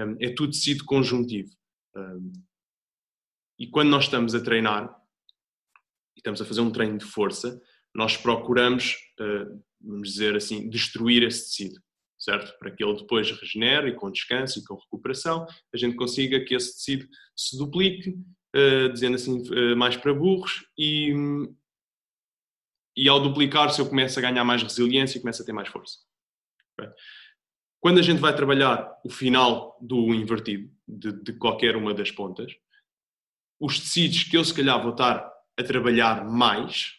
[0.00, 1.50] Um, é tudo tecido conjuntivo.
[1.96, 2.32] Um,
[3.58, 4.88] e quando nós estamos a treinar,
[6.16, 7.60] e estamos a fazer um treino de força,
[7.94, 8.96] nós procuramos,
[9.80, 11.80] vamos dizer assim, destruir esse tecido,
[12.18, 12.58] certo?
[12.58, 16.54] Para que ele depois regenere e com descanso e com recuperação, a gente consiga que
[16.54, 18.10] esse tecido se duplique,
[18.56, 21.14] uh, dizendo assim, uh, mais para burros, e,
[22.96, 25.98] e ao duplicar-se eu começo a ganhar mais resiliência e começo a ter mais força.
[27.80, 32.52] Quando a gente vai trabalhar o final do invertido, de, de, qualquer uma das pontas,
[33.60, 36.98] os tecidos que eu se calhar vou estar a trabalhar mais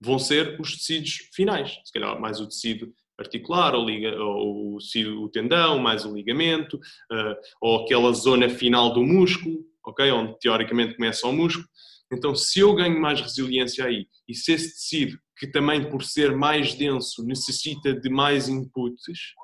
[0.00, 1.78] vão ser os tecidos finais.
[1.84, 6.76] Se calhar mais o tecido articular, ou, liga, ou o, o tendão, mais o ligamento,
[6.76, 10.10] uh, ou aquela zona final do músculo, ok?
[10.10, 11.66] Onde teoricamente começa o músculo.
[12.12, 16.36] Então, se eu ganho mais resiliência aí, e se esse tecido que também por ser
[16.36, 19.34] mais denso necessita de mais inputs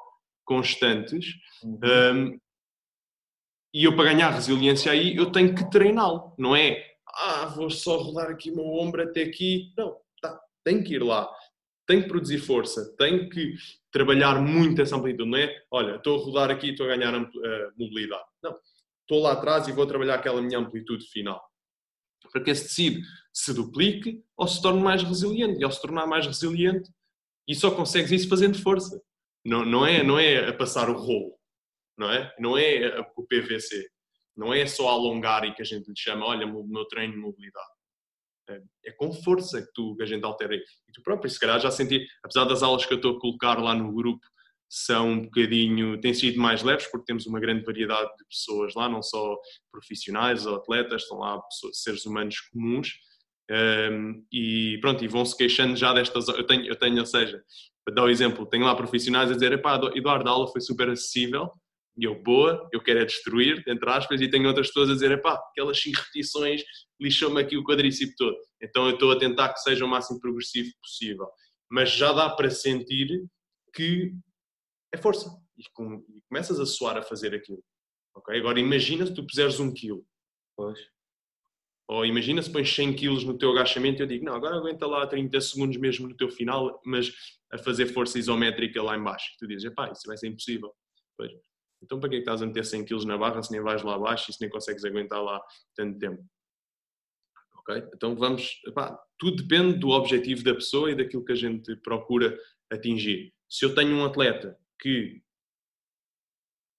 [0.44, 1.34] constantes.
[1.62, 1.80] Uhum.
[1.82, 2.38] Um,
[3.74, 6.82] e eu para ganhar resiliência aí eu tenho que treiná-lo, não é?
[7.08, 9.72] Ah, vou só rodar aqui o meu ombro até aqui.
[9.76, 11.30] Não, tá, tenho que ir lá,
[11.86, 13.54] tenho que produzir força, tenho que
[13.92, 15.54] trabalhar muito essa amplitude, não é?
[15.70, 18.24] Olha, estou a rodar aqui e estou a ganhar uh, mobilidade.
[18.42, 18.54] Não,
[19.02, 21.40] estou lá atrás e vou trabalhar aquela minha amplitude final.
[22.32, 25.60] Para que esse tecido se duplique ou se torne mais resiliente.
[25.60, 26.90] E ao se tornar mais resiliente,
[27.46, 29.00] e só consegues isso fazendo força.
[29.44, 31.38] Não, não, é, não é a passar o rolo,
[31.96, 32.34] não é?
[32.38, 33.88] Não é o PVC.
[34.36, 37.20] Não é só alongar e que a gente lhe chama, olha, o meu treino de
[37.20, 37.75] mobilidade.
[38.48, 40.54] É, é com força que, tu, que a gente altera.
[40.54, 43.58] E tu próprio, se calhar já senti, apesar das aulas que eu estou a colocar
[43.60, 44.24] lá no grupo,
[44.68, 48.88] são um bocadinho, têm sido mais leves porque temos uma grande variedade de pessoas lá,
[48.88, 49.36] não só
[49.70, 52.94] profissionais ou atletas, estão lá pessoas, seres humanos comuns
[53.50, 56.28] um, e pronto, e vão-se queixando já destas.
[56.28, 57.42] Eu tenho, eu tenho, ou seja,
[57.84, 60.60] para dar o um exemplo, tenho lá profissionais a dizer: epá, Eduardo, a aula foi
[60.60, 61.50] super acessível,
[61.98, 65.12] e eu, boa, eu quero é destruir, entre aspas, e tenho outras pessoas a dizer:
[65.12, 66.62] epá, aquelas 5 repetições
[67.00, 68.36] lixou-me aqui o quadríceps todo.
[68.62, 71.26] Então eu estou a tentar que seja o máximo progressivo possível.
[71.70, 73.08] Mas já dá para sentir
[73.74, 74.12] que
[74.92, 75.30] é força.
[75.56, 77.62] E, com, e começas a suar a fazer aquilo.
[78.14, 78.38] Okay?
[78.38, 80.04] Agora imagina se tu puseres um quilo.
[80.54, 80.78] Pois.
[81.88, 84.86] Ou imagina se pões 100 quilos no teu agachamento e eu digo, não, agora aguenta
[84.86, 87.12] lá 30 segundos mesmo no teu final, mas
[87.52, 89.26] a fazer força isométrica lá embaixo.
[89.34, 90.74] E tu dizes, pá, isso vai ser impossível.
[91.16, 91.32] Pois.
[91.86, 93.82] Então para que é que estás a meter 100 quilos na barra se nem vais
[93.82, 95.40] lá abaixo e se nem consegues aguentar lá
[95.74, 96.22] tanto tempo?
[97.58, 97.82] Ok?
[97.94, 98.60] Então vamos,
[99.16, 102.36] tudo depende do objetivo da pessoa e daquilo que a gente procura
[102.70, 103.32] atingir.
[103.48, 105.22] Se eu tenho um atleta que,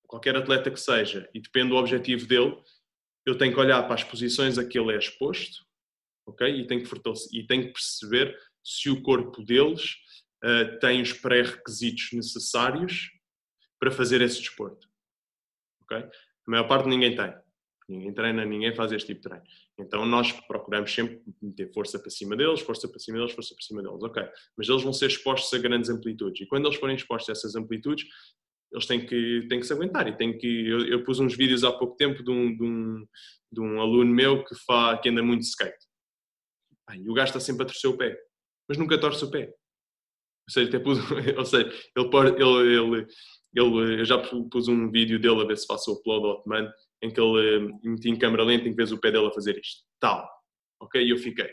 [0.06, 2.62] qualquer atleta que seja, e depende do objetivo dele,
[3.26, 5.66] eu tenho que olhar para as posições a que ele é exposto,
[6.26, 6.48] ok?
[6.48, 6.90] E tenho que,
[7.34, 9.96] e tenho que perceber se o corpo deles
[10.44, 13.10] uh, tem os pré-requisitos necessários
[13.80, 14.87] para fazer esse desporto,
[15.96, 17.34] A maior parte ninguém tem.
[17.90, 19.46] Ninguém treina, ninguém faz este tipo de treino.
[19.80, 23.66] Então nós procuramos sempre meter força para cima deles, força para cima deles, força para
[23.66, 24.24] cima deles, ok.
[24.58, 26.42] Mas eles vão ser expostos a grandes amplitudes.
[26.42, 28.06] E quando eles forem expostos a essas amplitudes,
[28.74, 30.06] eles têm que, têm que se aguentar.
[30.08, 33.08] E têm que, eu, eu pus uns vídeos há pouco tempo de um, de um,
[33.52, 35.86] de um aluno meu que, fa, que anda muito de skate.
[36.94, 38.18] e o gajo está sempre a torcer o pé,
[38.68, 39.48] mas nunca torce o pé.
[39.48, 41.00] Ou seja, até pus,
[41.38, 42.10] ou seja ele,
[42.44, 43.08] ele, ele,
[43.60, 46.70] ele, eu já pus um vídeo dele a ver se faço o upload ao Otman,
[47.02, 49.58] em que ele metia em câmera lenta em que vês o pé dele a fazer
[49.58, 49.84] isto.
[50.00, 50.28] Tal.
[50.80, 51.02] Ok?
[51.02, 51.50] E eu fiquei,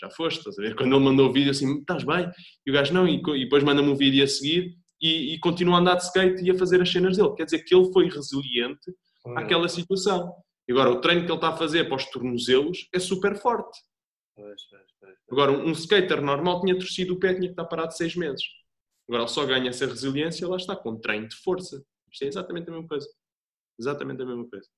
[0.00, 0.74] já foste, estás a ver?
[0.74, 2.28] Quando ele mandou o vídeo assim, estás bem?
[2.66, 5.76] E o gajo não, e, e depois manda-me um vídeo a seguir e, e continua
[5.76, 7.34] a andar de skate e a fazer as cenas dele.
[7.36, 8.90] Quer dizer que ele foi resiliente
[9.26, 9.38] hum.
[9.38, 10.32] àquela situação.
[10.68, 13.78] E agora, o treino que ele está a fazer para os tornozelos é super forte.
[14.34, 17.94] Pois, pois, pois, agora, um skater normal tinha torcido o pé, tinha que estar parado
[17.94, 18.42] seis meses.
[19.08, 21.84] Agora, ele só ganha essa resiliência, lá está, com treino de força.
[22.10, 23.08] Isto é exatamente a mesma coisa.
[23.78, 24.68] Exatamente a mesma coisa.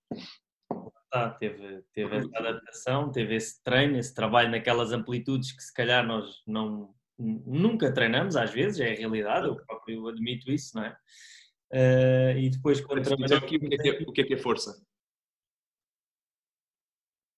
[1.13, 6.07] Ah, teve, teve essa adaptação, teve esse treino, esse trabalho naquelas amplitudes que se calhar
[6.07, 10.97] nós não, nunca treinamos, às vezes, é a realidade, eu próprio admito isso, não é?
[11.73, 13.33] Uh, e depois quando trabalhamos...
[13.33, 14.85] O, é é, o que é que é força?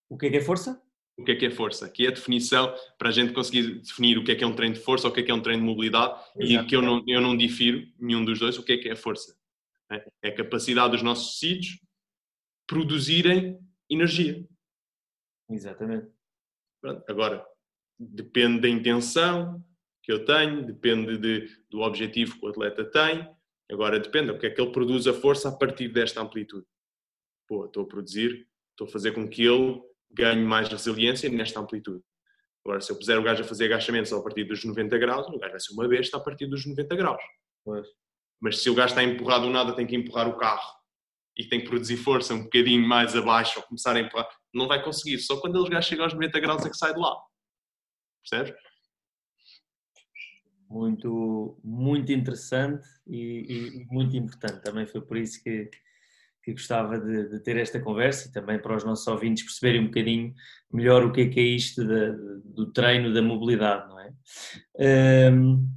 [0.08, 0.82] O que é que é força?
[1.18, 1.86] O que é que é força?
[1.86, 4.54] Aqui é a definição para a gente conseguir definir o que é que é um
[4.54, 6.64] treino de força ou o que é que é um treino de mobilidade Exato.
[6.64, 8.94] e que eu não, eu não difiro nenhum dos dois, o que é que é
[8.94, 9.36] força?
[9.90, 11.80] É, é a capacidade dos nossos tecidos
[12.68, 13.58] produzirem
[13.90, 14.46] energia.
[15.50, 16.06] Exatamente.
[16.80, 17.02] Pronto.
[17.08, 17.44] Agora,
[17.98, 19.64] depende da intenção,
[20.02, 23.28] que eu tenho, depende de, do objetivo que o atleta tem.
[23.70, 26.66] Agora depende, o que é que ele produz a força a partir desta amplitude.
[27.46, 32.02] Pô, estou a produzir, estou a fazer com que ele ganhe mais resiliência nesta amplitude.
[32.64, 35.38] Agora, se eu puser o gajo a fazer agachamentos a partir dos 90 graus, o
[35.38, 37.22] gajo vai ser uma besta a partir dos 90 graus.
[37.64, 37.86] Pois.
[38.40, 40.76] Mas se o gajo está empurrado do nada, tem que empurrar o carro
[41.36, 44.82] e tem que produzir força um bocadinho mais abaixo ou começar a empurrar, não vai
[44.82, 45.18] conseguir.
[45.18, 47.16] Só quando eles gajos chegam aos 90 graus é que sai de lá.
[48.22, 48.54] Percebes?
[50.68, 54.62] muito, muito interessante e, e, muito importante.
[54.62, 55.70] Também foi por isso que,
[56.48, 59.86] que gostava de, de, ter esta conversa e também para os nossos ouvintes perceberem um
[59.86, 60.34] bocadinho
[60.72, 62.12] melhor o que é que é isto de,
[62.44, 64.12] do treino da mobilidade, não é?
[65.32, 65.68] Um,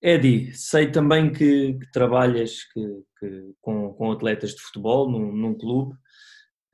[0.00, 5.54] Eddie, sei também que, que trabalhas que, que, com, com, atletas de futebol num, num
[5.54, 5.94] clube.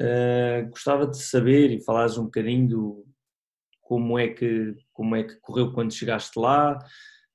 [0.01, 3.07] Uh, gostava de saber e falares um bocadinho do,
[3.81, 6.79] como é que como é que correu quando chegaste lá,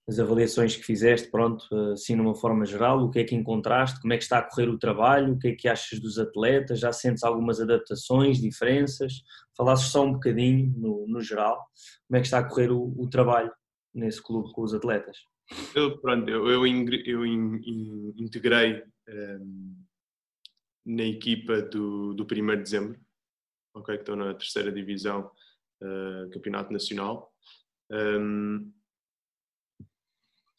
[0.10, 4.12] as avaliações que fizeste, pronto, assim numa forma geral, o que é que encontraste, como
[4.12, 6.91] é que está a correr o trabalho, o que é que achas dos atletas, já
[6.91, 9.22] sentes algumas adaptações, diferenças,
[9.56, 11.63] falasses só um bocadinho no, no geral,
[12.08, 13.52] como é que está a correr o, o trabalho
[13.93, 15.15] nesse clube com os atletas?
[15.76, 17.26] Eu, pronto, eu, eu, eu
[18.17, 19.76] integrei um, ehm,
[20.88, 23.00] na equipa do, do 1 de dezembro,
[23.76, 25.30] ok, que estou na terceira divisão,
[25.84, 27.32] uh, campeonato nacional,
[27.91, 28.79] um, ehm,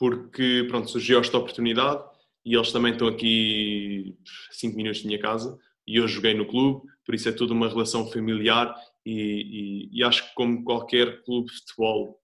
[0.00, 2.02] porque pronto, surgiu esta oportunidade
[2.42, 4.16] e eles também estão aqui
[4.50, 7.68] 5 minutos da minha casa e eu joguei no clube, por isso é tudo uma
[7.68, 12.18] relação familiar e, e, e acho que como qualquer clube de futebol,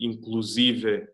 [0.00, 1.08] inclusive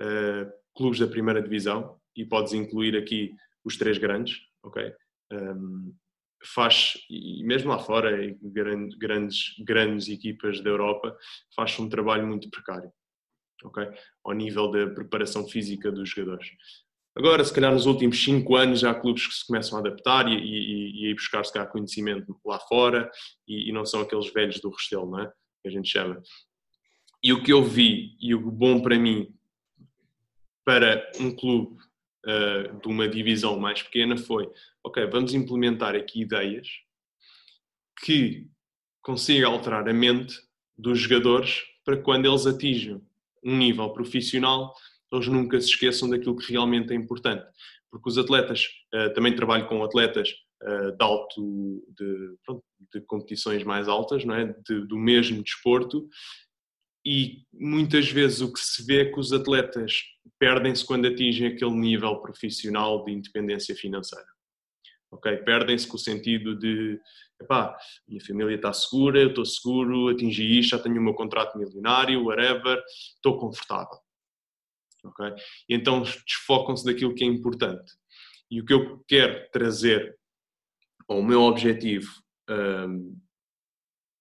[0.00, 4.94] uh, clubes da primeira divisão, e podes incluir aqui os três grandes, ok?
[5.30, 5.94] Um,
[6.42, 11.14] faz, e mesmo lá fora, grandes, grandes equipas da Europa,
[11.54, 12.90] faz um trabalho muito precário
[13.64, 13.88] okay?
[14.24, 16.48] ao nível da preparação física dos jogadores.
[17.18, 20.28] Agora, se calhar nos últimos 5 anos já há clubes que se começam a adaptar
[20.28, 23.10] e, e, e a buscar se calhar conhecimento lá fora
[23.46, 25.32] e, e, não são aqueles velhos do Restelo, não é?
[25.60, 26.22] Que a gente chama.
[27.20, 29.34] E o que eu vi e o bom para mim
[30.64, 31.76] para um clube
[32.24, 34.48] uh, de uma divisão mais pequena foi,
[34.84, 36.68] ok, vamos implementar aqui ideias
[38.04, 38.46] que
[39.02, 40.36] consiga alterar a mente
[40.76, 43.02] dos jogadores para quando eles atinjam
[43.48, 44.74] um nível profissional,
[45.12, 47.44] eles nunca se esqueçam daquilo que realmente é importante.
[47.90, 50.28] porque os atletas, uh, também trabalho com atletas
[50.62, 52.34] uh, de alto, de,
[52.92, 54.54] de, competições mais altas, não é?
[54.66, 56.06] De, do mesmo desporto,
[57.06, 60.02] e muitas vezes o que se vê é que os atletas
[60.38, 64.26] perdem-se quando atingem aquele nível profissional de independência financeira.
[65.10, 65.36] Ok?
[65.38, 67.00] Perdem-se com o sentido de,
[67.40, 71.56] epá, minha família está segura, eu estou seguro, atingi isto, já tenho o meu contrato
[71.58, 72.82] milionário, whatever,
[73.16, 73.98] estou confortável.
[75.04, 75.26] Ok?
[75.68, 77.92] E então desfocam-se daquilo que é importante.
[78.50, 80.18] E o que eu quero trazer,
[81.06, 82.10] ou o meu objetivo
[82.50, 83.18] um,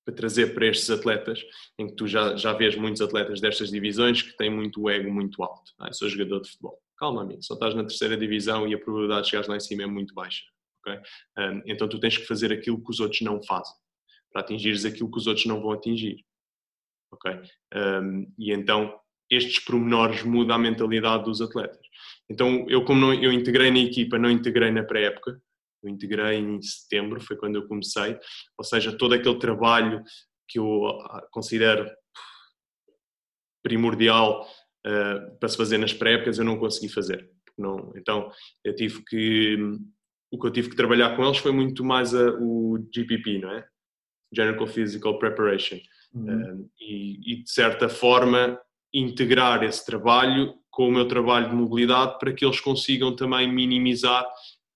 [0.05, 1.43] para trazer para estes atletas,
[1.77, 5.43] em que tu já, já vês muitos atletas destas divisões que têm muito ego muito
[5.43, 5.73] alto.
[5.77, 6.81] Ah, sou jogador de futebol.
[6.97, 9.83] Calma, amigo, só estás na terceira divisão e a probabilidade de chegares lá em cima
[9.83, 10.43] é muito baixa.
[10.87, 11.01] Okay?
[11.37, 13.75] Um, então tu tens que fazer aquilo que os outros não fazem,
[14.31, 16.23] para atingires aquilo que os outros não vão atingir.
[17.11, 17.31] Ok?
[17.73, 21.85] Um, e então estes pormenores mudam a mentalidade dos atletas.
[22.29, 25.41] Então, eu como não, eu integrei na equipa, não integrei na pré-época,
[25.83, 28.17] eu integrei em setembro, foi quando eu comecei,
[28.57, 30.01] ou seja, todo aquele trabalho
[30.47, 31.89] que eu ah, considero
[33.61, 34.47] primordial
[34.85, 37.29] uh, para se fazer nas pré-épocas, eu não consegui fazer.
[37.57, 38.31] Não, então,
[38.63, 39.57] eu tive que,
[40.31, 43.51] o que eu tive que trabalhar com eles foi muito mais a, o GPP, não
[43.51, 43.65] é?
[44.33, 45.79] General Physical Preparation.
[46.13, 46.63] Uhum.
[46.63, 48.59] Uh, e, e, de certa forma,
[48.93, 54.25] integrar esse trabalho com o meu trabalho de mobilidade para que eles consigam também minimizar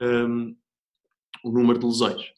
[0.01, 0.55] um,
[1.43, 2.31] o número de lesões.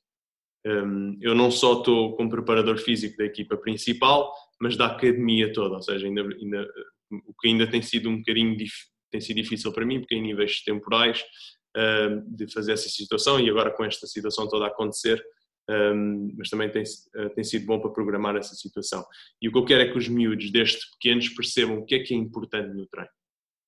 [0.65, 5.75] Um, eu não só estou como preparador físico da equipa principal, mas da academia toda,
[5.75, 6.67] ou seja, ainda, ainda,
[7.11, 8.57] o que ainda tem sido um bocadinho
[9.11, 11.62] tem sido difícil para mim, porque em níveis temporais um,
[12.27, 15.23] de fazer essa situação e agora com esta situação toda a acontecer,
[16.37, 19.03] mas também tem, uh, tem sido bom para programar essa situação.
[19.41, 21.99] E o que eu quero é que os miúdos destes pequenos percebam o que é
[21.99, 23.09] que é importante no treino,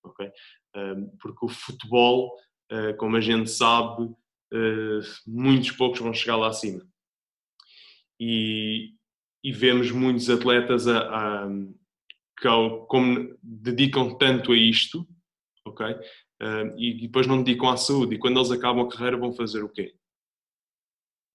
[0.03, 0.31] ok?
[0.75, 2.33] Um, porque o futebol,
[2.71, 6.85] uh, como a gente sabe, uh, muitos poucos vão chegar lá acima.
[8.19, 8.93] E,
[9.43, 11.49] e vemos muitos atletas a, a,
[12.39, 15.07] que, ao, como dedicam tanto a isto,
[15.65, 15.95] ok?
[16.77, 18.15] E depois não dedicam à saúde.
[18.15, 19.95] E quando eles acabam a carreira, vão fazer o quê?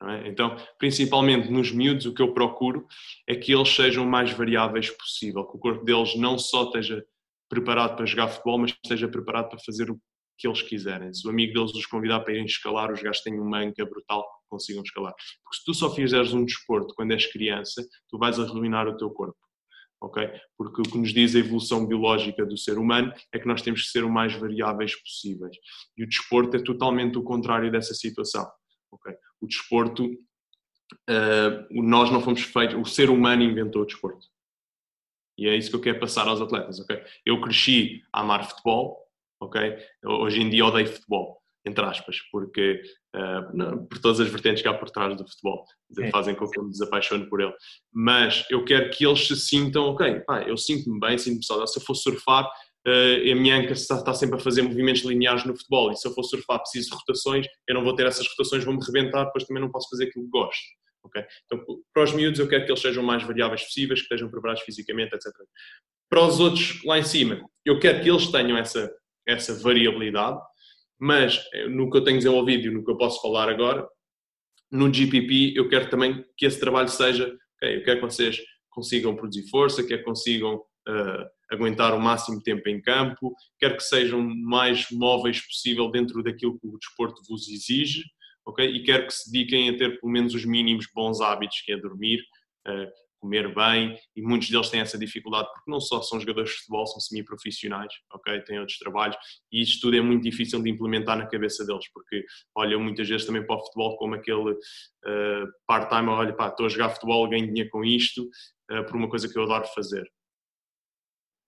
[0.03, 0.29] É?
[0.29, 2.87] Então, principalmente nos miúdos, o que eu procuro
[3.27, 7.05] é que eles sejam mais variáveis possível, que o corpo deles não só esteja
[7.49, 10.01] preparado para jogar futebol, mas esteja preparado para fazer o
[10.39, 11.13] que eles quiserem.
[11.13, 14.23] Se o amigo deles os convidar para irem escalar, os gajos têm uma anca brutal
[14.23, 15.13] que consigam escalar.
[15.45, 19.11] Porque se tu só fizeres um desporto quando és criança, tu vais arruinar o teu
[19.11, 19.37] corpo.
[20.01, 23.83] Porque o que nos diz a evolução biológica do ser humano é que nós temos
[23.83, 25.57] que ser o mais variáveis possíveis.
[25.97, 28.51] E o desporto é totalmente o contrário dessa situação.
[29.41, 34.27] O desporto, uh, nós não fomos feitos, o ser humano inventou o desporto.
[35.39, 36.85] E é isso que eu quero passar aos atletas?
[37.25, 39.07] Eu cresci a amar futebol?
[40.05, 42.83] Hoje em dia odeio futebol, entre aspas, porque
[43.15, 45.65] uh, não, por todas as vertentes que há por trás do futebol,
[45.99, 46.11] é.
[46.11, 47.53] fazem com que eu me desapaixone por ele.
[47.93, 51.67] Mas eu quero que eles se sintam, ok, pá, eu sinto-me bem, sinto-me saudável.
[51.67, 55.45] Se eu for surfar, uh, a minha anca está, está, sempre a fazer movimentos lineares
[55.45, 58.27] no futebol e se eu for surfar preciso de rotações, eu não vou ter essas
[58.29, 60.81] rotações, vão-me rebentar, depois também não posso fazer aquilo que gosto.
[61.05, 61.25] Okay?
[61.47, 64.63] Então, para os miúdos, eu quero que eles sejam mais variáveis possíveis, que estejam preparados
[64.63, 65.33] fisicamente, etc.
[66.11, 68.93] Para os outros lá em cima, eu quero que eles tenham essa,
[69.27, 70.39] essa variabilidade,
[71.01, 73.89] mas eh, no que eu tenho desenvolvido e no que eu posso falar agora,
[74.71, 79.17] no GPP, eu quero também que esse trabalho seja, okay, eu quero que vocês consigam
[79.17, 84.23] produzir força, quero que consigam uh, aguentar o máximo tempo em campo, quero que sejam
[84.23, 88.05] mais móveis possível dentro daquilo que o desporto vos exige,
[88.47, 88.65] ok?
[88.65, 91.77] E quero que se dediquem a ter pelo menos os mínimos bons hábitos, que é
[91.77, 92.21] dormir,
[92.69, 92.87] uh,
[93.21, 96.87] comer bem, e muitos deles têm essa dificuldade porque não só são jogadores de futebol,
[96.87, 98.41] são semi-profissionais, ok?
[98.43, 99.17] Têm outros trabalhos,
[99.53, 103.27] e isto tudo é muito difícil de implementar na cabeça deles, porque olham muitas vezes
[103.27, 107.47] também para o futebol como aquele uh, part-time, olha pá, estou a jogar futebol, ganho
[107.47, 108.23] dinheiro com isto,
[108.73, 110.11] uh, por uma coisa que eu adoro fazer.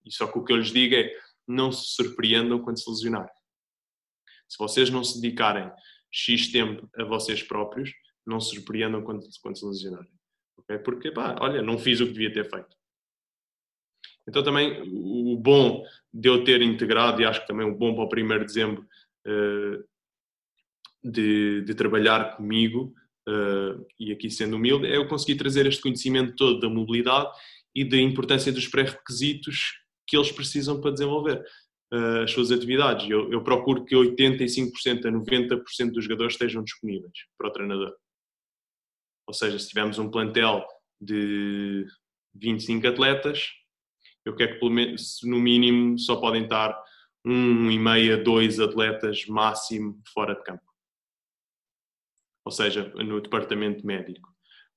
[0.05, 1.11] E só que o que eu lhes digo é
[1.47, 3.33] não se surpreendam quando se lesionarem.
[4.49, 5.71] Se vocês não se dedicarem
[6.11, 7.91] X tempo a vocês próprios,
[8.27, 10.22] não se surpreendam quando, quando se lesionarem.
[10.59, 10.79] Okay?
[10.79, 12.77] Porque, pá, olha, não fiz o que devia ter feito.
[14.29, 18.21] Então também o bom de eu ter integrado, e acho que também o bom para
[18.21, 18.87] o 1 de dezembro
[19.27, 19.85] uh,
[21.03, 22.95] de, de, trabalhar comigo,
[23.29, 27.31] uh, e aqui sendo humilde, é eu conseguir trazer este conhecimento todo da mobilidade
[27.75, 31.43] e da importância dos pré-requisitos que eles precisam para desenvolver
[31.93, 33.09] uh, as suas atividades.
[33.09, 37.95] Eu, eu, procuro que 85% a 90% dos jogadores estejam disponíveis para o treinador.
[39.33, 40.63] Ou seja, se tivermos um plantel
[41.01, 41.87] de
[42.35, 43.49] 25 atletas,
[44.27, 46.79] eu quero que menos, no mínimo só podem estar
[47.25, 50.71] um e meia, dois atletas máximo fora de campo.
[52.45, 54.29] Ou seja, no departamento médico.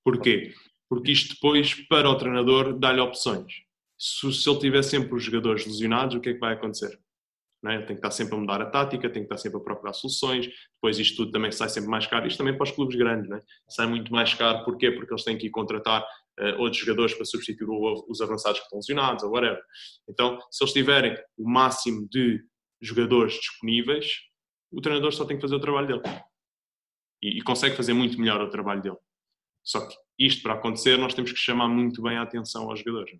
[0.01, 0.53] Porquê?
[0.87, 3.55] Porque isto depois, para o treinador, dá-lhe opções.
[3.97, 6.97] Se, se ele tiver sempre os jogadores lesionados, o que é que vai acontecer?
[7.67, 7.77] É?
[7.79, 10.47] Tem que estar sempre a mudar a tática, tem que estar sempre a procurar soluções.
[10.75, 12.27] Depois isto tudo também sai sempre mais caro.
[12.27, 13.39] Isto também para os clubes grandes, é?
[13.69, 14.63] sai muito mais caro.
[14.63, 14.91] Porquê?
[14.91, 16.01] Porque eles têm que ir contratar
[16.39, 17.67] uh, outros jogadores para substituir
[18.07, 19.61] os avançados que estão lesionados ou whatever.
[20.09, 22.43] Então, se eles tiverem o máximo de
[22.81, 24.07] jogadores disponíveis,
[24.71, 26.01] o treinador só tem que fazer o trabalho dele.
[27.21, 28.97] E, e consegue fazer muito melhor o trabalho dele.
[29.63, 33.11] Só que isto para acontecer, nós temos que chamar muito bem a atenção aos jogadores.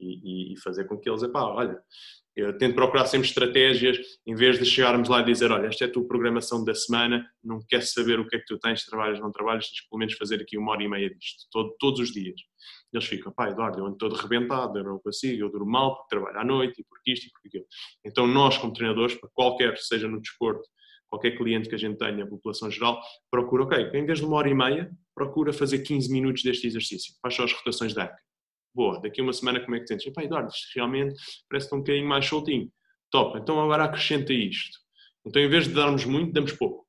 [0.00, 1.82] E, e, fazer com que eles, epá, olha,
[2.36, 5.88] eu tento procurar sempre estratégias, em vez de chegarmos lá e dizer, olha, esta é
[5.88, 9.18] a tua programação da semana, não queres saber o que é que tu tens, trabalhas,
[9.18, 12.12] não trabalhas, tens pelo menos fazer aqui uma hora e meia disto, todo, todos os
[12.12, 12.40] dias.
[12.92, 16.14] Eles ficam, pá, Eduardo, eu ando todo arrebentado, eu não consigo, eu durmo mal porque
[16.14, 17.66] trabalho à noite e porque isto e porque aquilo.
[18.04, 20.62] Então nós, como treinadores, para qualquer, seja no desporto,
[21.08, 24.36] qualquer cliente que a gente tenha, a população geral, procura, ok, em vez de uma
[24.36, 27.14] hora e meia, procura fazer 15 minutos deste exercício.
[27.20, 28.27] Faz só as rotações da ACA
[28.74, 30.06] boa, daqui a uma semana como é que tens?
[30.06, 31.14] Epá, Eduardo, isto realmente
[31.48, 32.70] parece um bocadinho mais soltinho.
[33.10, 34.78] Top, então agora acrescenta isto.
[35.26, 36.86] Então em vez de darmos muito, damos pouco.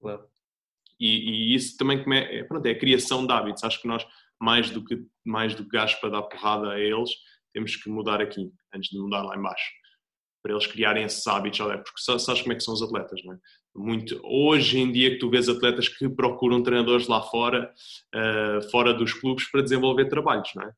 [0.00, 0.26] Claro.
[1.00, 3.64] E, e, isso também é, é, pronto, é a criação de hábitos.
[3.64, 4.06] Acho que nós,
[4.40, 7.10] mais do que, mais do que gás para dar porrada a eles,
[7.52, 9.70] temos que mudar aqui, antes de mudar lá embaixo.
[10.42, 13.38] Para eles criarem esses hábitos, porque sabes como é que são os atletas, não é?
[13.74, 17.72] Muito, hoje em dia que tu vês atletas que procuram treinadores lá fora,
[18.14, 20.64] uh, fora dos clubes, para desenvolver trabalhos, não?
[20.64, 20.72] É.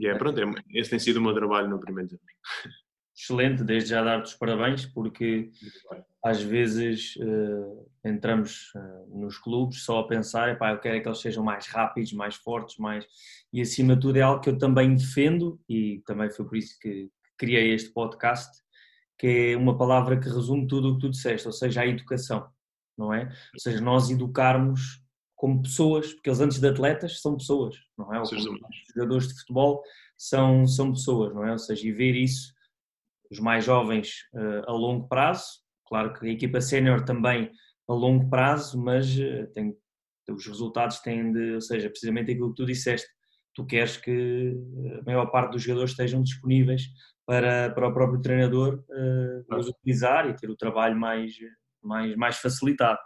[0.00, 2.22] E é, pronto, é, esse tem sido o meu trabalho no primeiro tempo.
[3.14, 5.50] Excelente, desde já dar-te os parabéns, porque
[6.24, 11.08] às vezes uh, entramos uh, nos clubes só a pensar, epá, eu quero é que
[11.08, 13.06] eles sejam mais rápidos, mais fortes, mais...
[13.52, 16.78] E acima de tudo é algo que eu também defendo, e também foi por isso
[16.80, 18.50] que criei este podcast,
[19.18, 22.48] que é uma palavra que resume tudo o que tu disseste, ou seja, a educação,
[22.96, 23.24] não é?
[23.52, 25.02] Ou seja, nós educarmos
[25.40, 28.20] como pessoas, porque eles antes de atletas são pessoas, não é?
[28.20, 28.28] Os
[28.94, 29.82] jogadores de futebol
[30.14, 31.52] são, são pessoas, não é?
[31.52, 32.52] Ou seja, e ver isso,
[33.30, 35.46] os mais jovens uh, a longo prazo,
[35.86, 37.50] claro que a equipa sénior também
[37.88, 39.74] a longo prazo, mas uh, tem,
[40.28, 43.08] os resultados têm de, ou seja, precisamente aquilo que tu disseste,
[43.54, 44.54] tu queres que
[45.00, 46.82] a maior parte dos jogadores estejam disponíveis
[47.24, 51.32] para, para o próprio treinador uh, os utilizar e ter o trabalho mais,
[51.82, 52.98] mais, mais facilitado.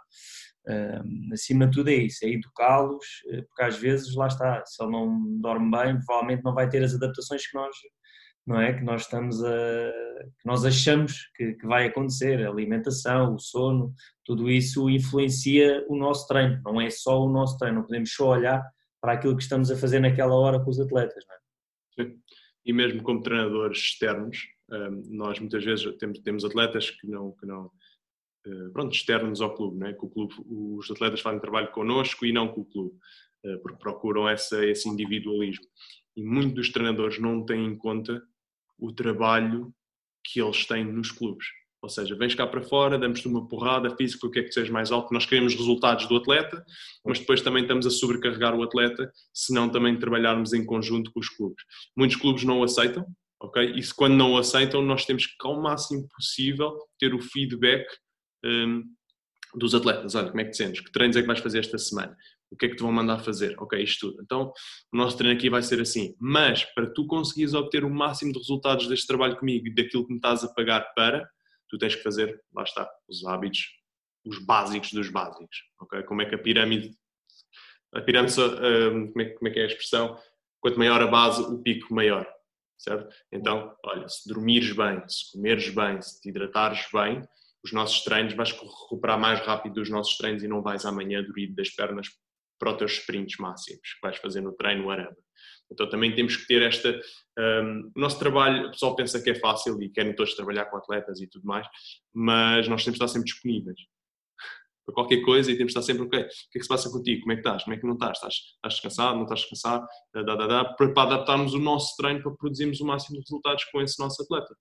[1.31, 4.91] Acima de tudo é isso, é educá-los, eh, porque às vezes, lá está, se ele
[4.91, 7.75] não dorme bem, provavelmente não vai ter as adaptações que nós,
[8.47, 9.91] não é, que nós estamos a,
[10.39, 15.95] que nós achamos que, que vai acontecer, a alimentação, o sono, tudo isso influencia o
[15.95, 18.63] nosso treino, não é só o nosso treino, não podemos só olhar
[18.99, 22.07] para aquilo que estamos a fazer naquela hora com os atletas, não é?
[22.07, 22.17] Sim.
[22.65, 24.39] E mesmo como treinadores externos,
[25.09, 27.69] nós muitas vezes temos, temos atletas que não, que não
[28.73, 29.93] pronto, externos ao clube, né?
[29.93, 32.95] que o clube, os atletas fazem trabalho connosco e não com o clube,
[33.43, 35.65] eh, porque procuram essa, esse individualismo.
[36.15, 38.21] E muitos dos treinadores não têm em conta
[38.77, 39.73] o trabalho
[40.23, 41.45] que eles têm nos clubes.
[41.81, 44.73] Ou seja, vens cá para fora, damos-te uma porrada física, o que é que seja
[44.73, 46.65] mais alto, nós queremos resultados do atleta,
[47.05, 51.19] mas depois também estamos a sobrecarregar o atleta, se não também trabalharmos em conjunto com
[51.19, 51.63] os clubes.
[51.95, 53.05] Muitos clubes não o aceitam,
[53.39, 53.73] ok?
[53.75, 57.85] E se quando não o aceitam, nós temos que, ao máximo possível, ter o feedback
[58.45, 58.83] um,
[59.55, 60.15] dos atletas.
[60.15, 60.81] Olha, como é que te sentes?
[60.81, 62.15] Que treinos é que vais fazer esta semana?
[62.51, 63.55] O que é que te vão mandar fazer?
[63.59, 64.21] Ok, isto tudo.
[64.21, 64.53] Então,
[64.93, 66.15] o nosso treino aqui vai ser assim.
[66.19, 70.11] Mas, para tu conseguires obter o máximo de resultados deste trabalho comigo e daquilo que
[70.11, 71.27] me estás a pagar para,
[71.69, 73.61] tu tens que fazer, lá está, os hábitos,
[74.25, 75.57] os básicos dos básicos.
[75.81, 76.03] Ok?
[76.03, 76.91] Como é que a pirâmide,
[77.93, 80.17] a pirâmide, um, como, é, como é que é a expressão?
[80.59, 82.27] Quanto maior a base, o pico maior.
[82.77, 83.07] Certo?
[83.31, 87.21] Então, olha, se dormires bem, se comeres bem, se te hidratares bem,
[87.65, 91.55] os nossos treinos, vais recuperar mais rápido dos nossos treinos e não vais amanhã doído
[91.55, 92.07] das pernas
[92.59, 95.17] para os teus sprints máximos que vais fazer no treino, whatever.
[95.71, 96.99] Então também temos que ter esta.
[97.37, 100.77] Um, o nosso trabalho, o pessoal pensa que é fácil e querem todos trabalhar com
[100.77, 101.67] atletas e tudo mais,
[102.13, 103.79] mas nós temos que estar sempre disponíveis
[104.85, 106.91] para qualquer coisa e temos que estar sempre, ok, o que é que se passa
[106.91, 107.21] contigo?
[107.21, 107.63] Como é que estás?
[107.63, 108.17] Como é que não estás?
[108.17, 109.15] Estás, estás descansado?
[109.15, 109.87] Não estás descansado?
[110.13, 113.81] Dá, dá, para, para adaptarmos o nosso treino para produzirmos o máximo de resultados com
[113.81, 114.55] esse nosso atleta.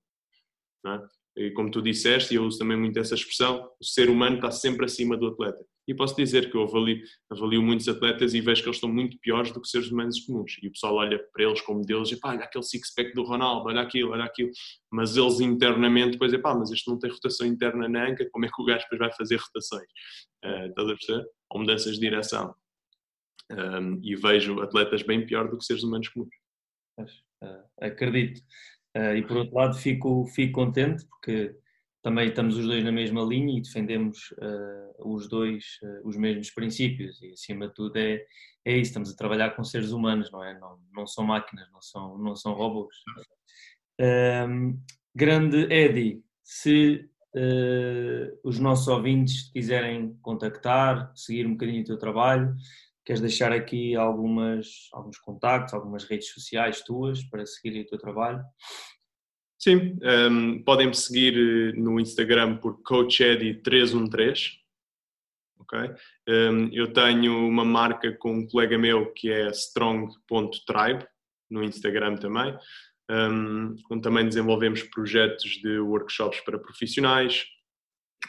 [0.87, 1.24] É?
[1.37, 4.51] E como tu disseste, e eu uso também muito essa expressão, o ser humano está
[4.51, 5.59] sempre acima do atleta.
[5.87, 9.19] E posso dizer que eu avalio, avalio muitos atletas e vejo que eles estão muito
[9.19, 10.57] piores do que seres humanos comuns.
[10.63, 13.69] E o pessoal olha para eles como deles e pá, olha aquele six-pack do Ronaldo,
[13.69, 14.51] olha aquilo, olha aquilo.
[14.91, 18.47] Mas eles internamente depois é pá, mas este não tem rotação interna na anca, como
[18.47, 19.89] é que o gajo depois vai fazer rotações?
[20.45, 21.27] Uh, estás a perceber?
[21.51, 22.55] Ou mudanças de direção.
[23.53, 26.35] Um, e vejo atletas bem pior do que seres humanos comuns.
[26.99, 28.41] Uh, acredito.
[28.97, 31.55] Uh, e por outro lado, fico, fico contente porque
[32.01, 36.51] também estamos os dois na mesma linha e defendemos uh, os dois uh, os mesmos
[36.51, 38.25] princípios e acima de tudo é,
[38.65, 40.57] é isso, estamos a trabalhar com seres humanos, não é?
[40.61, 42.95] Não, não são máquinas, não são, não são robôs.
[44.01, 44.79] Um,
[45.15, 47.09] grande Eddie, se
[48.45, 52.55] os nossos ouvintes quiserem contactar, seguir um bocadinho o teu trabalho,
[53.05, 58.43] queres deixar aqui algumas, alguns contactos, algumas redes sociais tuas para seguirem o teu trabalho?
[59.59, 64.59] Sim, um, ehm, podem-me seguir eh, no Instagram por CoachEddy313.
[65.59, 65.79] Ok?
[65.79, 65.95] Um,
[66.29, 71.07] ehm, eu tenho uma marca com um colega meu que é strong.tribe
[71.51, 72.55] no Instagram também,
[73.11, 77.45] um, ehm, onde também desenvolvemos projetos de workshops para profissionais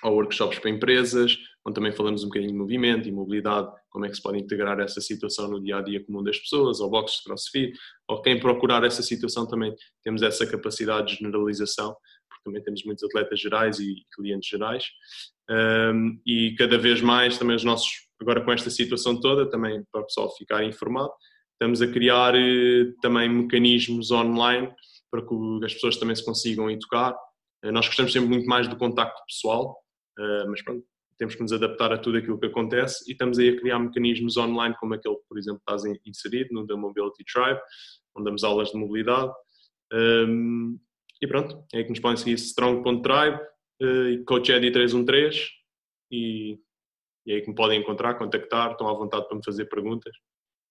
[0.03, 4.09] ou workshops para empresas, onde também falamos um bocadinho de movimento e mobilidade, como é
[4.09, 7.17] que se pode integrar essa situação no dia a dia comum das pessoas, ou boxes
[7.17, 7.73] de crossfit,
[8.07, 9.73] ou quem procurar essa situação também
[10.03, 11.95] temos essa capacidade de generalização,
[12.29, 14.86] porque também temos muitos atletas gerais e clientes gerais.
[15.49, 17.89] Um, e cada vez mais também os nossos,
[18.21, 21.11] agora com esta situação toda, também para o pessoal ficar informado,
[21.53, 24.69] estamos a criar eh, também mecanismos online
[25.09, 27.15] para que as pessoas também se consigam educar.
[27.66, 29.76] Eh, nós gostamos sempre muito mais do contacto pessoal,
[30.20, 30.86] uh, mas pronto,
[31.18, 34.38] temos que nos adaptar a tudo aquilo que acontece e estamos aí a criar mecanismos
[34.38, 37.59] online como aquele que, por exemplo, estás inserido no The Mobility Tribe,
[38.16, 39.32] onde damos aulas de mobilidade.
[39.91, 40.78] Um,
[41.22, 43.39] e pronto, é aí que nos podem seguir strong.tribe
[43.82, 45.47] uh, e coacheddy313
[46.11, 46.59] e,
[47.26, 50.13] e é aí que me podem encontrar, contactar, estão à vontade para me fazer perguntas.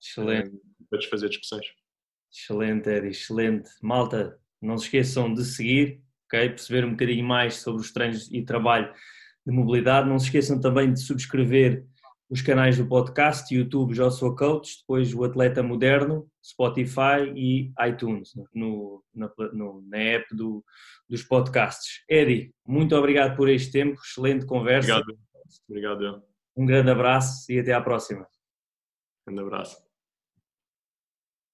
[0.00, 0.60] Excelente.
[0.90, 1.66] Para desfazer discussões.
[2.30, 3.70] Excelente, Eddie, excelente.
[3.82, 6.03] Malta, não se esqueçam de seguir,
[6.34, 6.48] ok?
[6.50, 8.92] Perceber um bocadinho mais sobre os treinos e trabalho
[9.46, 10.08] de mobilidade.
[10.08, 11.84] Não se esqueçam também de subscrever
[12.28, 18.32] os canais do podcast, YouTube Já Sou Coach, depois o Atleta Moderno, Spotify e iTunes,
[18.52, 20.64] no, na, no, na app do,
[21.08, 22.02] dos podcasts.
[22.08, 24.96] Eddie, muito obrigado por este tempo, excelente conversa.
[24.96, 25.18] Obrigado.
[25.68, 26.22] Obrigado.
[26.56, 28.26] Um grande abraço e até à próxima.
[29.26, 29.83] Um grande abraço.